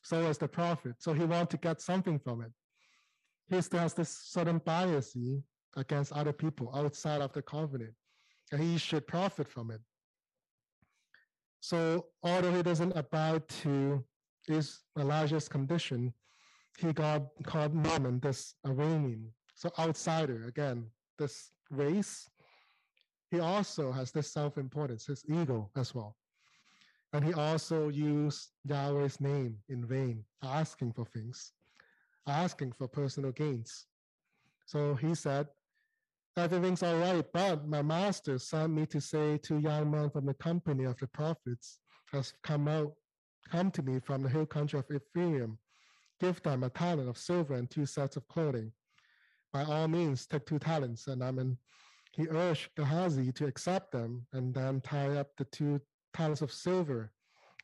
So 0.02 0.24
as 0.24 0.38
the 0.38 0.48
prophet. 0.48 0.94
So 1.00 1.12
he 1.12 1.24
wants 1.24 1.50
to 1.50 1.58
get 1.58 1.82
something 1.82 2.18
from 2.18 2.40
it. 2.40 2.52
He 3.50 3.60
still 3.60 3.80
has 3.80 3.92
this 3.92 4.08
certain 4.08 4.56
bias 4.64 5.14
against 5.76 6.12
other 6.12 6.32
people 6.32 6.72
outside 6.74 7.20
of 7.20 7.30
the 7.34 7.42
covenant, 7.42 7.92
and 8.52 8.62
he 8.62 8.78
should 8.78 9.06
profit 9.06 9.46
from 9.46 9.70
it. 9.70 9.82
So 11.60 12.06
although 12.22 12.54
he 12.54 12.62
doesn't 12.62 12.96
abide 12.96 13.46
to 13.64 14.02
is 14.48 14.78
Elijah's 14.98 15.46
condition, 15.46 16.14
he 16.78 16.94
got 16.94 17.20
called 17.44 17.74
Naaman, 17.74 18.18
this 18.20 18.54
Aramean, 18.66 19.24
so 19.54 19.70
outsider 19.78 20.46
again, 20.46 20.86
this 21.20 21.52
race. 21.70 22.28
He 23.30 23.38
also 23.38 23.92
has 23.92 24.10
this 24.10 24.32
self-importance, 24.32 25.06
his 25.06 25.24
ego 25.28 25.70
as 25.76 25.94
well. 25.94 26.16
And 27.12 27.24
he 27.24 27.32
also 27.32 27.88
used 27.88 28.50
Yahweh's 28.64 29.20
name 29.20 29.58
in 29.68 29.86
vain, 29.86 30.24
asking 30.42 30.92
for 30.92 31.04
things, 31.04 31.52
asking 32.26 32.72
for 32.72 32.88
personal 32.88 33.32
gains. 33.32 33.86
So 34.66 34.94
he 34.94 35.14
said, 35.14 35.46
Everything's 36.36 36.82
all 36.82 36.96
right, 36.96 37.24
but 37.32 37.68
my 37.68 37.82
master 37.82 38.38
sent 38.38 38.72
me 38.72 38.86
to 38.86 39.00
say 39.00 39.36
two 39.38 39.58
young 39.58 39.90
men 39.90 40.10
from 40.10 40.26
the 40.26 40.34
company 40.34 40.84
of 40.84 40.96
the 40.98 41.08
prophets 41.08 41.80
has 42.12 42.32
come 42.42 42.68
out, 42.68 42.92
come 43.50 43.70
to 43.72 43.82
me 43.82 43.98
from 43.98 44.22
the 44.22 44.28
hill 44.28 44.46
country 44.46 44.78
of 44.78 44.86
Ephraim. 44.90 45.58
Give 46.20 46.40
them 46.42 46.62
a 46.62 46.70
talent 46.70 47.08
of 47.08 47.18
silver 47.18 47.54
and 47.54 47.68
two 47.68 47.84
sets 47.84 48.16
of 48.16 48.26
clothing. 48.28 48.72
By 49.52 49.64
all 49.64 49.88
means, 49.88 50.26
take 50.26 50.46
two 50.46 50.58
talents. 50.58 51.06
And 51.06 51.22
I 51.22 51.30
mean, 51.30 51.56
he 52.12 52.26
urged 52.28 52.70
Gehazi 52.76 53.32
to 53.32 53.46
accept 53.46 53.92
them 53.92 54.26
and 54.32 54.54
then 54.54 54.80
tie 54.80 55.16
up 55.16 55.28
the 55.36 55.44
two 55.46 55.80
talents 56.12 56.42
of 56.42 56.52
silver 56.52 57.12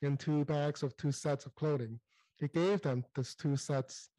in 0.03 0.16
two 0.16 0.44
bags 0.44 0.83
of 0.83 0.96
two 0.96 1.12
sets 1.12 1.46
of 1.46 1.55
clothing. 1.55 1.99
He 2.38 2.49
gave 2.49 2.83
them 2.83 3.05
these 3.14 3.35
two 3.35 3.57
sets 3.57 4.11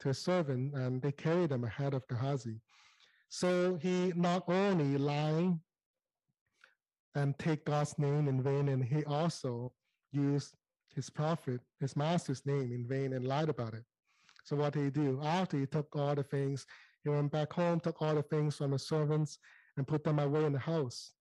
to 0.00 0.10
a 0.10 0.14
servant, 0.14 0.74
and 0.74 1.00
they 1.02 1.12
carried 1.12 1.50
them 1.50 1.64
ahead 1.64 1.94
of 1.94 2.06
Gehazi. 2.08 2.60
So 3.28 3.78
he 3.80 4.12
not 4.14 4.44
only 4.48 4.96
lied 4.98 5.58
and 7.14 7.38
take 7.38 7.64
God's 7.64 7.98
name 7.98 8.28
in 8.28 8.42
vain, 8.42 8.68
and 8.68 8.84
he 8.84 9.04
also 9.04 9.72
used 10.12 10.54
his 10.94 11.10
prophet, 11.10 11.60
his 11.80 11.96
master's 11.96 12.46
name 12.46 12.72
in 12.72 12.86
vain 12.86 13.12
and 13.12 13.26
lied 13.26 13.48
about 13.48 13.74
it. 13.74 13.84
So 14.44 14.56
what 14.56 14.74
did 14.74 14.84
he 14.84 14.90
do? 14.90 15.20
After 15.22 15.58
he 15.58 15.66
took 15.66 15.94
all 15.96 16.14
the 16.14 16.22
things, 16.22 16.66
he 17.04 17.10
went 17.10 17.30
back 17.30 17.52
home, 17.52 17.78
took 17.78 18.00
all 18.00 18.14
the 18.14 18.22
things 18.22 18.56
from 18.56 18.70
the 18.70 18.78
servants, 18.78 19.38
and 19.76 19.86
put 19.86 20.02
them 20.02 20.18
away 20.18 20.44
in 20.44 20.54
the 20.54 20.58
house. 20.58 21.12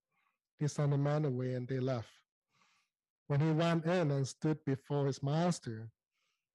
He 0.58 0.67
sent 0.67 0.91
the 0.91 0.98
man 0.98 1.26
away, 1.26 1.56
and 1.56 1.67
they 1.67 1.80
left. 1.80 2.08
When 3.28 3.41
he 3.41 3.52
went 3.52 3.86
in 3.86 4.12
and 4.12 4.28
stood 4.28 4.63
before 4.65 5.08
his 5.08 5.22
master, 5.22 5.89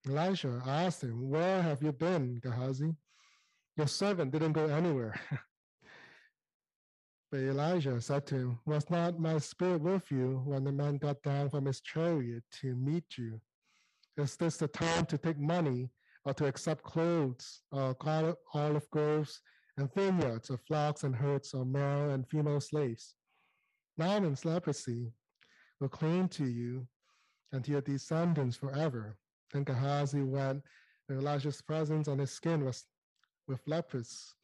Elijah 0.06 0.62
asked 0.66 1.02
him, 1.02 1.28
Where 1.28 1.60
have 1.60 1.82
you 1.82 1.92
been, 1.92 2.40
Gehazi? 2.42 2.94
Your 3.76 3.86
servant 3.86 4.32
didn't 4.32 4.52
go 4.52 4.66
anywhere. 4.66 5.20
but 7.30 7.40
Elijah 7.40 8.00
said 8.00 8.26
to 8.28 8.34
him, 8.34 8.58
Was 8.64 8.88
not 8.88 9.18
my 9.18 9.38
spirit 9.38 9.82
with 9.82 10.10
you 10.10 10.42
when 10.46 10.64
the 10.64 10.72
man 10.72 10.96
got 10.96 11.22
down 11.22 11.50
from 11.50 11.66
his 11.66 11.80
chariot 11.80 12.44
to 12.60 12.74
meet 12.74 13.18
you? 13.18 13.40
Is 14.16 14.36
this 14.36 14.56
the 14.56 14.68
time 14.68 15.04
to 15.06 15.18
take 15.18 15.38
money 15.38 15.90
or 16.28 16.34
to 16.34 16.44
accept 16.44 16.84
clothes 16.84 17.62
uh, 17.72 17.94
or 18.04 18.36
olive 18.52 18.90
groves 18.90 19.40
and 19.78 19.92
vineyards 19.94 20.50
or 20.50 20.58
flocks 20.58 21.04
and 21.04 21.16
herds 21.16 21.54
of 21.54 21.66
male 21.66 22.10
and 22.10 22.28
female 22.28 22.60
slaves? 22.60 23.14
Naaman's 23.96 24.44
leprosy 24.44 25.10
will 25.80 25.88
cling 25.88 26.28
to 26.28 26.44
you 26.44 26.86
and 27.52 27.64
to 27.64 27.70
your 27.70 27.80
descendants 27.80 28.58
forever. 28.58 29.16
And 29.54 29.64
Gehazi 29.64 30.22
went 30.22 30.62
in 31.08 31.16
Elijah's 31.18 31.62
presence, 31.62 32.08
and 32.08 32.20
his 32.20 32.30
skin 32.30 32.62
was 32.62 32.84
with 33.46 33.60
lepers, 33.66 34.34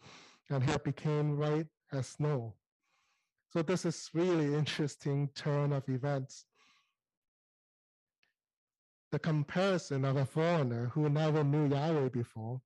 and 0.48 0.62
hair 0.62 0.78
became 0.78 1.36
white 1.36 1.66
as 1.92 2.06
snow. 2.06 2.54
So 3.50 3.60
this 3.60 3.84
is 3.84 4.08
really 4.14 4.54
interesting 4.54 5.28
turn 5.34 5.74
of 5.74 5.86
events. 5.90 6.46
The 9.14 9.20
comparison 9.20 10.04
of 10.04 10.16
a 10.16 10.24
foreigner 10.24 10.86
who 10.86 11.08
never 11.08 11.44
knew 11.44 11.68
Yahweh 11.68 12.08
before, 12.08 12.60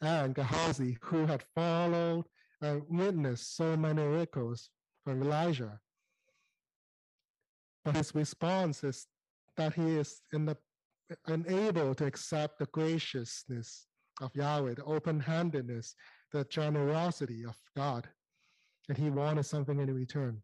and 0.00 0.32
Gehazi, 0.32 0.98
who 1.00 1.26
had 1.26 1.42
followed 1.52 2.26
and 2.60 2.84
witnessed 2.88 3.56
so 3.56 3.76
many 3.76 4.00
miracles 4.00 4.70
from 5.02 5.20
Elijah, 5.20 5.80
but 7.84 7.96
his 7.96 8.14
response 8.14 8.84
is 8.84 9.08
that 9.56 9.74
he 9.74 9.96
is 9.96 10.22
the, 10.30 10.56
unable 11.26 11.92
to 11.96 12.06
accept 12.06 12.60
the 12.60 12.66
graciousness 12.66 13.88
of 14.20 14.30
Yahweh, 14.36 14.74
the 14.74 14.84
open 14.84 15.18
handedness, 15.18 15.96
the 16.30 16.44
generosity 16.44 17.44
of 17.44 17.56
God. 17.76 18.08
And 18.88 18.96
he 18.96 19.10
wanted 19.10 19.44
something 19.44 19.80
in 19.80 19.92
return. 19.92 20.40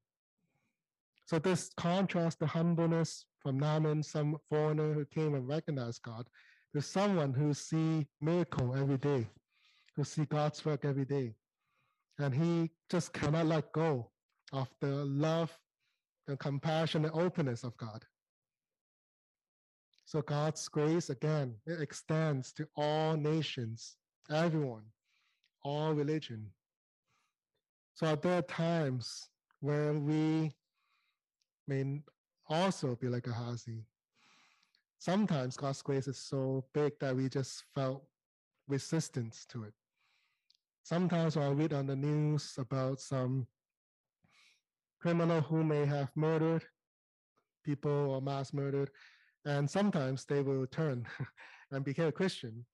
So 1.26 1.38
this 1.38 1.70
contrast 1.76 2.40
the 2.40 2.48
humbleness 2.48 3.26
from 3.40 3.58
Naaman, 3.58 4.02
some 4.02 4.36
foreigner 4.48 4.92
who 4.92 5.04
came 5.06 5.34
and 5.34 5.48
recognized 5.48 6.02
God, 6.02 6.26
to 6.74 6.82
someone 6.82 7.32
who 7.32 7.52
see 7.54 8.06
miracle 8.20 8.76
every 8.76 8.98
day, 8.98 9.26
who 9.96 10.04
see 10.04 10.24
God's 10.24 10.64
work 10.64 10.84
every 10.84 11.04
day. 11.04 11.34
And 12.18 12.34
he 12.34 12.70
just 12.90 13.12
cannot 13.12 13.46
let 13.46 13.72
go 13.72 14.10
of 14.52 14.68
the 14.80 15.04
love, 15.04 15.56
and 16.28 16.38
compassion, 16.38 17.04
and 17.04 17.14
openness 17.14 17.64
of 17.64 17.76
God. 17.76 18.04
So 20.04 20.22
God's 20.22 20.68
grace, 20.68 21.08
again, 21.08 21.54
it 21.66 21.80
extends 21.80 22.52
to 22.54 22.66
all 22.76 23.16
nations, 23.16 23.96
everyone, 24.30 24.84
all 25.64 25.92
religion. 25.92 26.46
So 27.94 28.16
there 28.16 28.38
are 28.38 28.42
times 28.42 29.28
when 29.60 30.04
we 30.04 30.52
may 31.68 32.02
also 32.50 32.96
be 32.96 33.08
like 33.08 33.26
a 33.26 33.30
Gehazi. 33.30 33.84
Sometimes 34.98 35.56
God's 35.56 35.80
grace 35.80 36.08
is 36.08 36.18
so 36.18 36.64
big 36.74 36.92
that 37.00 37.16
we 37.16 37.28
just 37.28 37.64
felt 37.74 38.02
resistance 38.68 39.46
to 39.50 39.64
it. 39.64 39.72
Sometimes 40.82 41.36
I 41.36 41.48
read 41.48 41.72
on 41.72 41.86
the 41.86 41.96
news 41.96 42.54
about 42.58 43.00
some 43.00 43.46
criminal 45.00 45.40
who 45.40 45.64
may 45.64 45.86
have 45.86 46.10
murdered 46.14 46.64
people 47.64 48.10
or 48.10 48.20
mass 48.20 48.52
murdered, 48.52 48.90
and 49.44 49.70
sometimes 49.70 50.24
they 50.24 50.42
will 50.42 50.66
turn 50.66 51.06
and 51.70 51.84
become 51.84 52.06
a 52.06 52.12
Christian. 52.12 52.64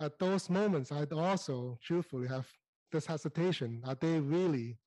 At 0.00 0.18
those 0.18 0.50
moments, 0.50 0.90
I'd 0.90 1.12
also 1.12 1.78
truthfully 1.82 2.28
have 2.28 2.46
this 2.90 3.06
hesitation. 3.06 3.82
Are 3.86 3.94
they 3.94 4.18
really 4.18 4.78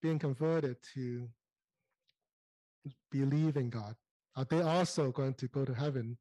being 0.00 0.18
converted 0.18 0.76
to 0.94 1.28
believe 3.12 3.56
in 3.56 3.70
God? 3.70 3.94
Are 4.34 4.46
they 4.48 4.62
also 4.62 5.12
going 5.12 5.34
to 5.34 5.46
go 5.48 5.64
to 5.64 5.74
heaven 5.74 6.16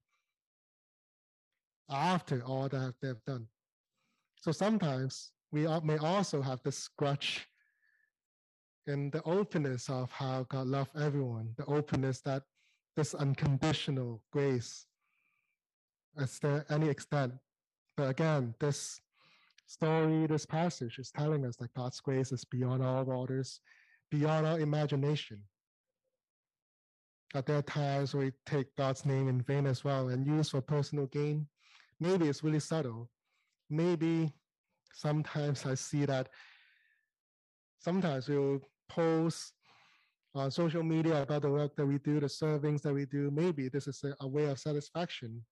after 1.90 2.42
all 2.42 2.68
that 2.70 2.94
they've 3.02 3.26
done? 3.26 3.48
So 4.42 4.52
sometimes 4.52 5.32
we 5.52 5.68
may 5.84 5.98
also 5.98 6.42
have 6.42 6.62
this 6.64 6.90
grudge 6.98 7.48
in 8.88 9.10
the 9.12 9.24
openness 9.24 9.90
of 9.90 10.12
how 10.12 10.46
God 10.50 10.68
loved 10.68 10.92
everyone, 11.00 11.54
the 11.58 11.66
openness 11.66 12.22
that 12.22 12.44
this 12.98 13.14
unconditional 13.14 14.22
grace, 14.34 14.86
is 16.18 16.40
there 16.40 16.66
any 16.70 16.90
extent. 16.90 17.34
But 17.96 18.10
again, 18.10 18.54
this 18.60 19.00
story, 19.66 20.28
this 20.28 20.46
passage 20.46 21.00
is 21.00 21.12
telling 21.12 21.46
us 21.46 21.56
that 21.58 21.74
God's 21.74 22.02
grace 22.02 22.32
is 22.34 22.44
beyond 22.44 22.84
our 22.84 23.06
borders, 23.06 23.62
beyond 24.10 24.46
our 24.46 24.60
imagination. 24.60 25.42
That 27.34 27.46
there 27.46 27.58
are 27.58 27.62
times 27.62 28.14
we 28.14 28.32
take 28.46 28.76
God's 28.76 29.06
name 29.06 29.30
in 29.30 29.42
vain 29.42 29.66
as 29.66 29.84
well 29.84 30.10
and 30.10 30.28
use 30.28 30.50
for 30.50 30.62
personal 30.62 31.06
gain. 31.08 31.48
Maybe 32.00 32.28
it's 32.28 32.44
really 32.44 32.60
subtle. 32.60 33.10
Maybe 33.70 34.34
sometimes 34.94 35.66
I 35.66 35.76
see 35.76 36.06
that 36.06 36.28
sometimes 37.80 38.28
we'll 38.28 38.60
post 38.90 39.54
on 40.34 40.52
social 40.52 40.84
media 40.84 41.22
about 41.22 41.42
the 41.42 41.50
work 41.50 41.76
that 41.76 41.86
we 41.86 41.98
do, 42.00 42.20
the 42.20 42.28
servings 42.28 42.82
that 42.82 42.94
we 42.94 43.06
do. 43.06 43.32
Maybe 43.32 43.70
this 43.70 43.88
is 43.88 44.04
a, 44.04 44.16
a 44.22 44.28
way 44.28 44.46
of 44.46 44.60
satisfaction, 44.60 45.44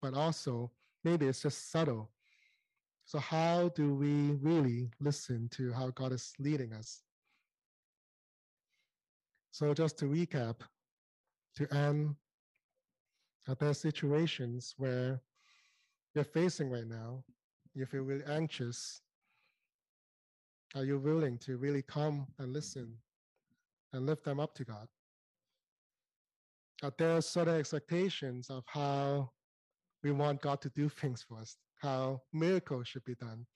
but 0.00 0.14
also 0.14 0.70
maybe 1.04 1.26
it's 1.26 1.42
just 1.42 1.70
subtle. 1.70 2.10
So, 3.04 3.20
how 3.20 3.70
do 3.76 3.94
we 3.94 4.32
really 4.42 4.90
listen 5.00 5.48
to 5.52 5.72
how 5.72 5.90
God 5.90 6.12
is 6.12 6.32
leading 6.38 6.72
us? 6.72 7.02
So, 9.52 9.72
just 9.74 9.98
to 9.98 10.06
recap, 10.06 10.56
to 11.56 11.74
end, 11.74 12.14
are 13.48 13.54
there 13.54 13.74
situations 13.74 14.74
where 14.76 15.20
you're 16.14 16.24
facing 16.24 16.70
right 16.70 16.86
now? 16.86 17.22
You 17.74 17.86
feel 17.86 18.02
really 18.02 18.24
anxious. 18.24 19.00
Are 20.74 20.84
you 20.84 20.98
willing 20.98 21.38
to 21.38 21.56
really 21.56 21.82
come 21.82 22.26
and 22.38 22.52
listen 22.52 22.94
and 23.92 24.06
lift 24.06 24.24
them 24.24 24.40
up 24.40 24.54
to 24.54 24.64
God? 24.64 24.88
Are 26.82 26.92
there 26.98 27.20
certain 27.20 27.56
expectations 27.56 28.50
of 28.50 28.64
how 28.66 29.30
we 30.02 30.12
want 30.12 30.42
God 30.42 30.60
to 30.62 30.70
do 30.70 30.88
things 30.88 31.24
for 31.26 31.38
us? 31.38 31.56
how 31.80 32.20
miracles 32.32 32.88
should 32.88 33.04
be 33.04 33.14
done. 33.14 33.46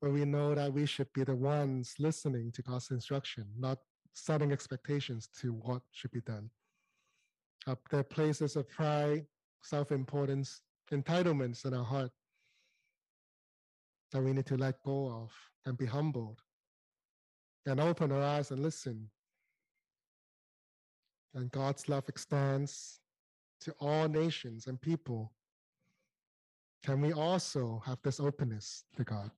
But 0.00 0.12
we 0.12 0.24
know 0.24 0.54
that 0.54 0.72
we 0.72 0.86
should 0.86 1.12
be 1.12 1.24
the 1.24 1.34
ones 1.34 1.94
listening 1.98 2.52
to 2.52 2.62
God's 2.62 2.90
instruction, 2.90 3.46
not 3.58 3.78
setting 4.14 4.52
expectations 4.52 5.28
to 5.40 5.52
what 5.52 5.82
should 5.92 6.10
be 6.12 6.20
done. 6.22 6.48
Uh, 7.66 7.74
there 7.90 8.00
are 8.00 8.04
places 8.04 8.56
of 8.56 8.68
pride, 8.68 9.26
self 9.62 9.92
importance, 9.92 10.62
entitlements 10.92 11.64
in 11.64 11.74
our 11.74 11.84
heart 11.84 12.10
that 14.12 14.22
we 14.22 14.32
need 14.32 14.46
to 14.46 14.56
let 14.56 14.82
go 14.82 15.08
of 15.08 15.32
and 15.66 15.76
be 15.76 15.86
humbled 15.86 16.40
and 17.66 17.80
open 17.80 18.12
our 18.12 18.22
eyes 18.22 18.50
and 18.50 18.62
listen. 18.62 19.10
And 21.34 21.50
God's 21.50 21.88
love 21.88 22.08
extends 22.08 23.00
to 23.62 23.74
all 23.80 24.08
nations 24.08 24.66
and 24.66 24.80
people 24.80 25.32
can 26.84 27.00
we 27.00 27.14
also 27.14 27.82
have 27.86 27.98
this 28.02 28.20
openness 28.20 28.84
to 28.96 29.04
God? 29.04 29.30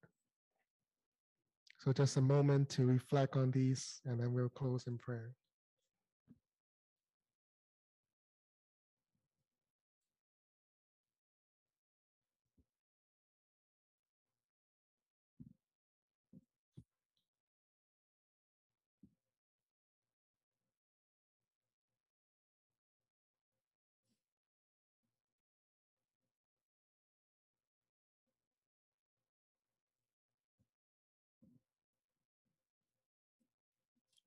So, 1.87 1.93
just 1.93 2.17
a 2.17 2.21
moment 2.21 2.69
to 2.71 2.85
reflect 2.85 3.37
on 3.37 3.53
these, 3.53 4.01
and 4.05 4.19
then 4.19 4.33
we'll 4.33 4.49
close 4.49 4.89
in 4.89 4.99
prayer. 4.99 5.37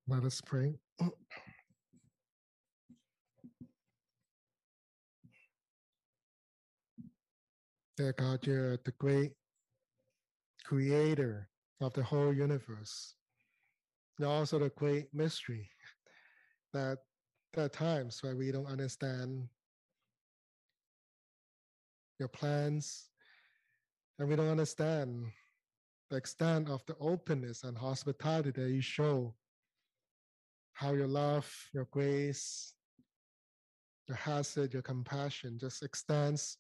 Let 0.10 0.24
us 0.24 0.42
pray. 0.42 0.74
Dear 7.96 8.14
God, 8.14 8.40
you're 8.48 8.78
the 8.78 8.94
great 8.98 9.34
creator 10.66 11.48
of 11.80 11.94
the 11.94 12.02
whole 12.02 12.34
universe. 12.34 13.14
You're 14.18 14.30
also 14.30 14.58
the 14.58 14.70
great 14.70 15.14
mystery 15.14 15.70
that 16.74 16.98
there 17.54 17.66
are 17.66 17.70
times 17.70 18.24
where 18.24 18.36
we 18.36 18.52
don't 18.52 18.66
understand 18.66 19.48
your 22.18 22.30
plans 22.30 23.10
and 24.18 24.28
we 24.28 24.36
don't 24.36 24.50
understand 24.50 25.28
the 26.10 26.18
extent 26.18 26.68
of 26.68 26.84
the 26.88 26.96
openness 27.00 27.64
and 27.64 27.78
hospitality 27.78 28.50
that 28.50 28.72
you 28.72 28.82
show 28.82 29.36
how 30.80 30.94
your 30.94 31.08
love, 31.08 31.46
your 31.74 31.90
grace, 31.92 32.74
your 34.08 34.16
hesed, 34.16 34.72
your 34.72 34.82
compassion 34.82 35.58
just 35.60 35.84
extends 35.84 36.58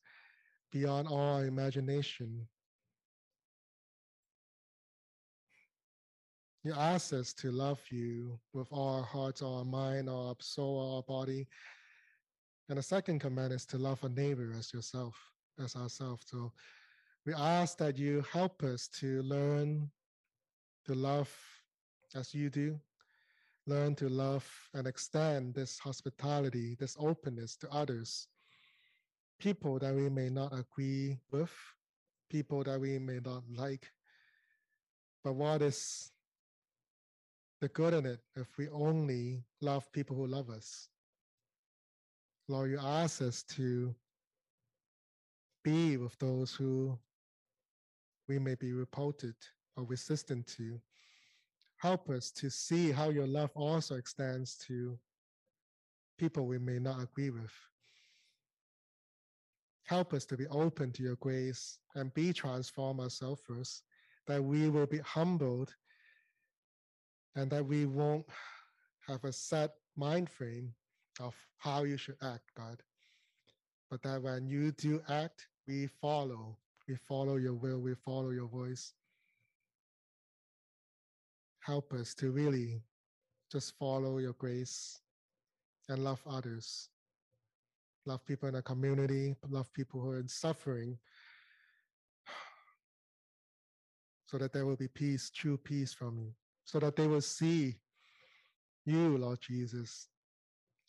beyond 0.73 1.08
all 1.08 1.36
our 1.36 1.45
imagination. 1.45 2.45
You 6.65 6.73
ask 6.73 7.13
us 7.13 7.32
to 7.36 7.49
love 7.49 7.79
you 7.89 8.38
with 8.51 8.67
all 8.72 8.97
our 8.97 9.05
hearts, 9.05 9.41
all 9.41 9.59
our 9.59 9.63
mind, 9.63 10.09
all 10.09 10.28
our 10.28 10.36
soul, 10.41 10.78
all 10.78 10.95
our 10.97 11.03
body. 11.03 11.47
And 12.67 12.78
the 12.78 12.84
second 12.84 13.20
command 13.20 13.53
is 13.53 13.65
to 13.67 13.78
love 13.78 14.03
a 14.03 14.09
neighbor 14.09 14.53
as 14.59 14.74
yourself, 14.74 15.15
as 15.63 15.78
ourselves. 15.78 16.26
So 16.28 16.51
we 17.26 17.34
ask 17.34 17.78
that 17.78 17.97
you 17.97 18.26
help 18.30 18.63
us 18.63 18.89
to 18.99 19.22
learn 19.22 19.89
to 20.88 20.93
love 20.93 21.34
as 22.15 22.34
you 22.34 22.49
do, 22.49 22.78
learn 23.70 23.95
to 23.95 24.09
love 24.09 24.45
and 24.74 24.88
extend 24.88 25.53
this 25.53 25.78
hospitality, 25.78 26.76
this 26.80 26.97
openness 26.99 27.55
to 27.57 27.72
others, 27.72 28.28
people 29.39 29.78
that 29.80 29.93
we 29.93 30.09
may 30.09 30.30
not 30.30 30.51
agree 30.53 31.17
with, 31.32 31.51
people 32.30 32.63
that 32.63 32.80
we 32.80 32.97
may 32.97 33.20
not 33.24 33.43
like. 33.55 33.88
But 35.24 35.36
what 35.36 35.61
is 35.61 36.11
the 37.61 37.67
good 37.70 37.93
in 37.93 38.05
it 38.05 38.20
if 38.36 38.57
we 38.57 38.70
only 38.70 39.43
love 39.61 39.91
people 39.91 40.15
who 40.15 40.26
love 40.26 40.49
us? 40.49 40.88
Lord, 42.47 42.72
you 42.72 42.80
ask 42.80 43.22
us 43.22 43.43
to 43.43 43.93
be 45.63 45.97
with 45.97 46.17
those 46.17 46.53
who 46.55 46.97
we 48.28 48.39
may 48.39 48.55
be 48.55 48.74
repulsed 48.74 49.51
or 49.76 49.84
resistant 49.84 50.47
to 50.47 50.80
help 51.80 52.09
us 52.09 52.30
to 52.32 52.49
see 52.49 52.91
how 52.91 53.09
your 53.09 53.27
love 53.27 53.49
also 53.55 53.95
extends 53.95 54.57
to 54.67 54.97
people 56.17 56.45
we 56.45 56.59
may 56.59 56.77
not 56.77 57.01
agree 57.01 57.30
with. 57.30 57.51
Help 59.86 60.13
us 60.13 60.25
to 60.25 60.38
be 60.38 60.45
open 60.47 60.91
to 60.91 61.01
your 61.01 61.15
grace 61.15 61.80
and 61.95 62.13
be 62.13 62.32
transformed 62.32 62.99
ourselves 62.99 63.41
first, 63.47 63.84
that 64.27 64.43
we 64.43 64.69
will 64.69 64.86
be 64.86 64.99
humbled 64.99 65.73
and 67.36 67.49
that 67.49 67.65
we 67.65 67.86
won't 67.86 68.25
have 69.07 69.23
a 69.23 69.32
set 69.32 69.71
mind 69.95 70.30
frame 70.30 70.73
of 71.19 71.34
how 71.57 71.84
you 71.84 71.97
should 71.97 72.17
act, 72.21 72.43
God. 72.55 72.84
But 73.89 74.03
that 74.03 74.21
when 74.21 74.47
you 74.47 74.71
do 74.73 75.01
act, 75.09 75.47
we 75.67 75.88
follow. 75.88 76.57
We 76.88 76.95
follow 76.95 77.38
your 77.38 77.53
will, 77.53 77.80
we 77.80 77.95
follow 77.95 78.32
your 78.32 78.47
voice. 78.47 78.93
Help 81.70 81.93
us 81.93 82.15
to 82.15 82.32
really 82.32 82.82
just 83.51 83.78
follow 83.78 84.17
your 84.17 84.34
grace 84.34 85.01
and 85.88 86.03
love 86.03 86.20
others. 86.28 86.89
Love 88.07 88.26
people 88.26 88.49
in 88.49 88.55
our 88.55 88.63
community, 88.63 89.36
love 89.47 89.72
people 89.74 90.01
who 90.01 90.09
are 90.09 90.20
in 90.20 90.28
suffering, 90.28 90.97
so 94.26 94.39
that 94.39 94.51
there 94.51 94.65
will 94.65 94.78
be 94.78 94.88
peace, 94.88 95.30
true 95.30 95.57
peace 95.57 95.93
from 95.93 96.17
you, 96.17 96.34
so 96.65 96.80
that 96.80 96.95
they 96.95 97.05
will 97.05 97.22
see 97.22 97.76
you, 98.88 99.20
Lord 99.20 99.39
Jesus, 99.39 100.07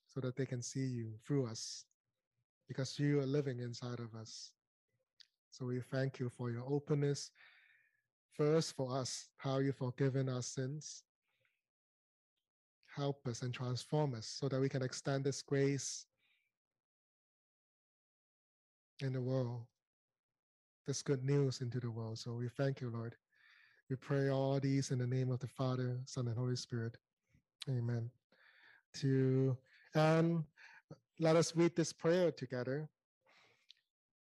so 0.08 0.20
that 0.20 0.34
they 0.34 0.46
can 0.46 0.62
see 0.62 0.86
you 0.86 1.12
through 1.26 1.46
us, 1.46 1.84
because 2.68 2.98
you 2.98 3.20
are 3.20 3.26
living 3.26 3.60
inside 3.60 4.00
of 4.00 4.14
us. 4.18 4.52
So 5.50 5.66
we 5.66 5.82
thank 5.90 6.18
you 6.18 6.32
for 6.38 6.50
your 6.50 6.64
openness, 6.66 7.32
first 8.36 8.76
for 8.76 8.96
us, 8.96 9.28
how 9.36 9.58
you've 9.58 9.76
forgiven 9.76 10.28
our 10.28 10.42
sins. 10.42 11.02
Help 12.94 13.26
us 13.28 13.42
and 13.42 13.54
transform 13.54 14.14
us 14.14 14.26
so 14.26 14.48
that 14.48 14.60
we 14.60 14.68
can 14.68 14.82
extend 14.82 15.24
this 15.24 15.42
grace 15.42 16.06
in 19.00 19.12
the 19.12 19.20
world, 19.20 19.62
this 20.86 21.02
good 21.02 21.24
news 21.24 21.60
into 21.60 21.80
the 21.80 21.90
world. 21.90 22.18
So 22.18 22.32
we 22.32 22.48
thank 22.48 22.80
you, 22.80 22.90
Lord. 22.90 23.14
We 23.88 23.96
pray 23.96 24.30
all 24.30 24.60
these 24.60 24.90
in 24.90 24.98
the 24.98 25.06
name 25.06 25.30
of 25.30 25.40
the 25.40 25.48
Father, 25.48 25.98
Son, 26.04 26.28
and 26.28 26.36
Holy 26.36 26.56
Spirit. 26.56 26.96
Amen. 27.68 28.10
To 28.94 29.56
and 29.94 30.44
let 31.18 31.36
us 31.36 31.54
read 31.54 31.76
this 31.76 31.92
prayer 31.92 32.30
together. 32.30 32.88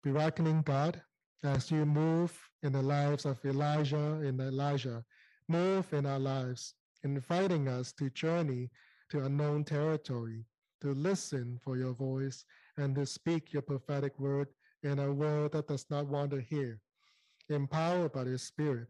Be 0.04 0.12
reckoning 0.12 0.62
God 0.62 1.02
Uh, 1.44 1.50
as 1.50 1.72
you 1.72 1.86
move 1.86 2.38
in 2.64 2.72
the 2.72 2.82
lives 2.82 3.26
of 3.26 3.44
Elijah 3.46 4.20
and 4.24 4.39
Elisha, 4.39 5.04
move 5.48 5.92
in 5.94 6.06
our 6.06 6.20
lives, 6.20 6.76
inviting 7.04 7.68
us 7.68 7.92
to 7.94 8.10
journey 8.12 8.70
to 9.10 9.26
unknown 9.26 9.64
territory, 9.64 10.46
to 10.82 10.94
listen 10.94 11.60
for 11.64 11.78
your 11.78 11.94
voice, 11.94 12.46
and 12.78 12.96
to 12.96 13.06
speak 13.06 13.54
your 13.54 13.62
prophetic 13.62 14.18
word 14.20 14.48
in 14.84 15.00
a 15.00 15.12
world 15.12 15.52
that 15.52 15.68
does 15.68 15.86
not 15.89 16.08
want 16.08 16.32
to 16.32 16.42
hear. 16.42 16.80
Empowered 17.50 18.14
by 18.14 18.24
your 18.24 18.38
Spirit, 18.38 18.88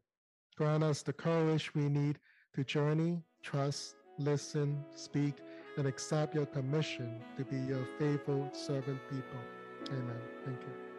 grant 0.56 0.84
us 0.84 1.02
the 1.02 1.14
courage 1.14 1.74
we 1.74 1.90
need 1.90 2.20
to 2.54 2.64
journey, 2.64 3.22
trust, 3.42 3.96
listen, 4.20 4.84
speak, 4.96 5.36
and 5.78 5.88
accept 5.88 6.36
your 6.36 6.46
commission 6.46 7.22
to 7.38 7.44
be 7.46 7.58
your 7.58 7.88
faithful 7.98 8.50
servant 8.54 9.00
people. 9.10 9.40
Amen. 9.90 10.22
Thank 10.46 10.62
you. 10.62 10.91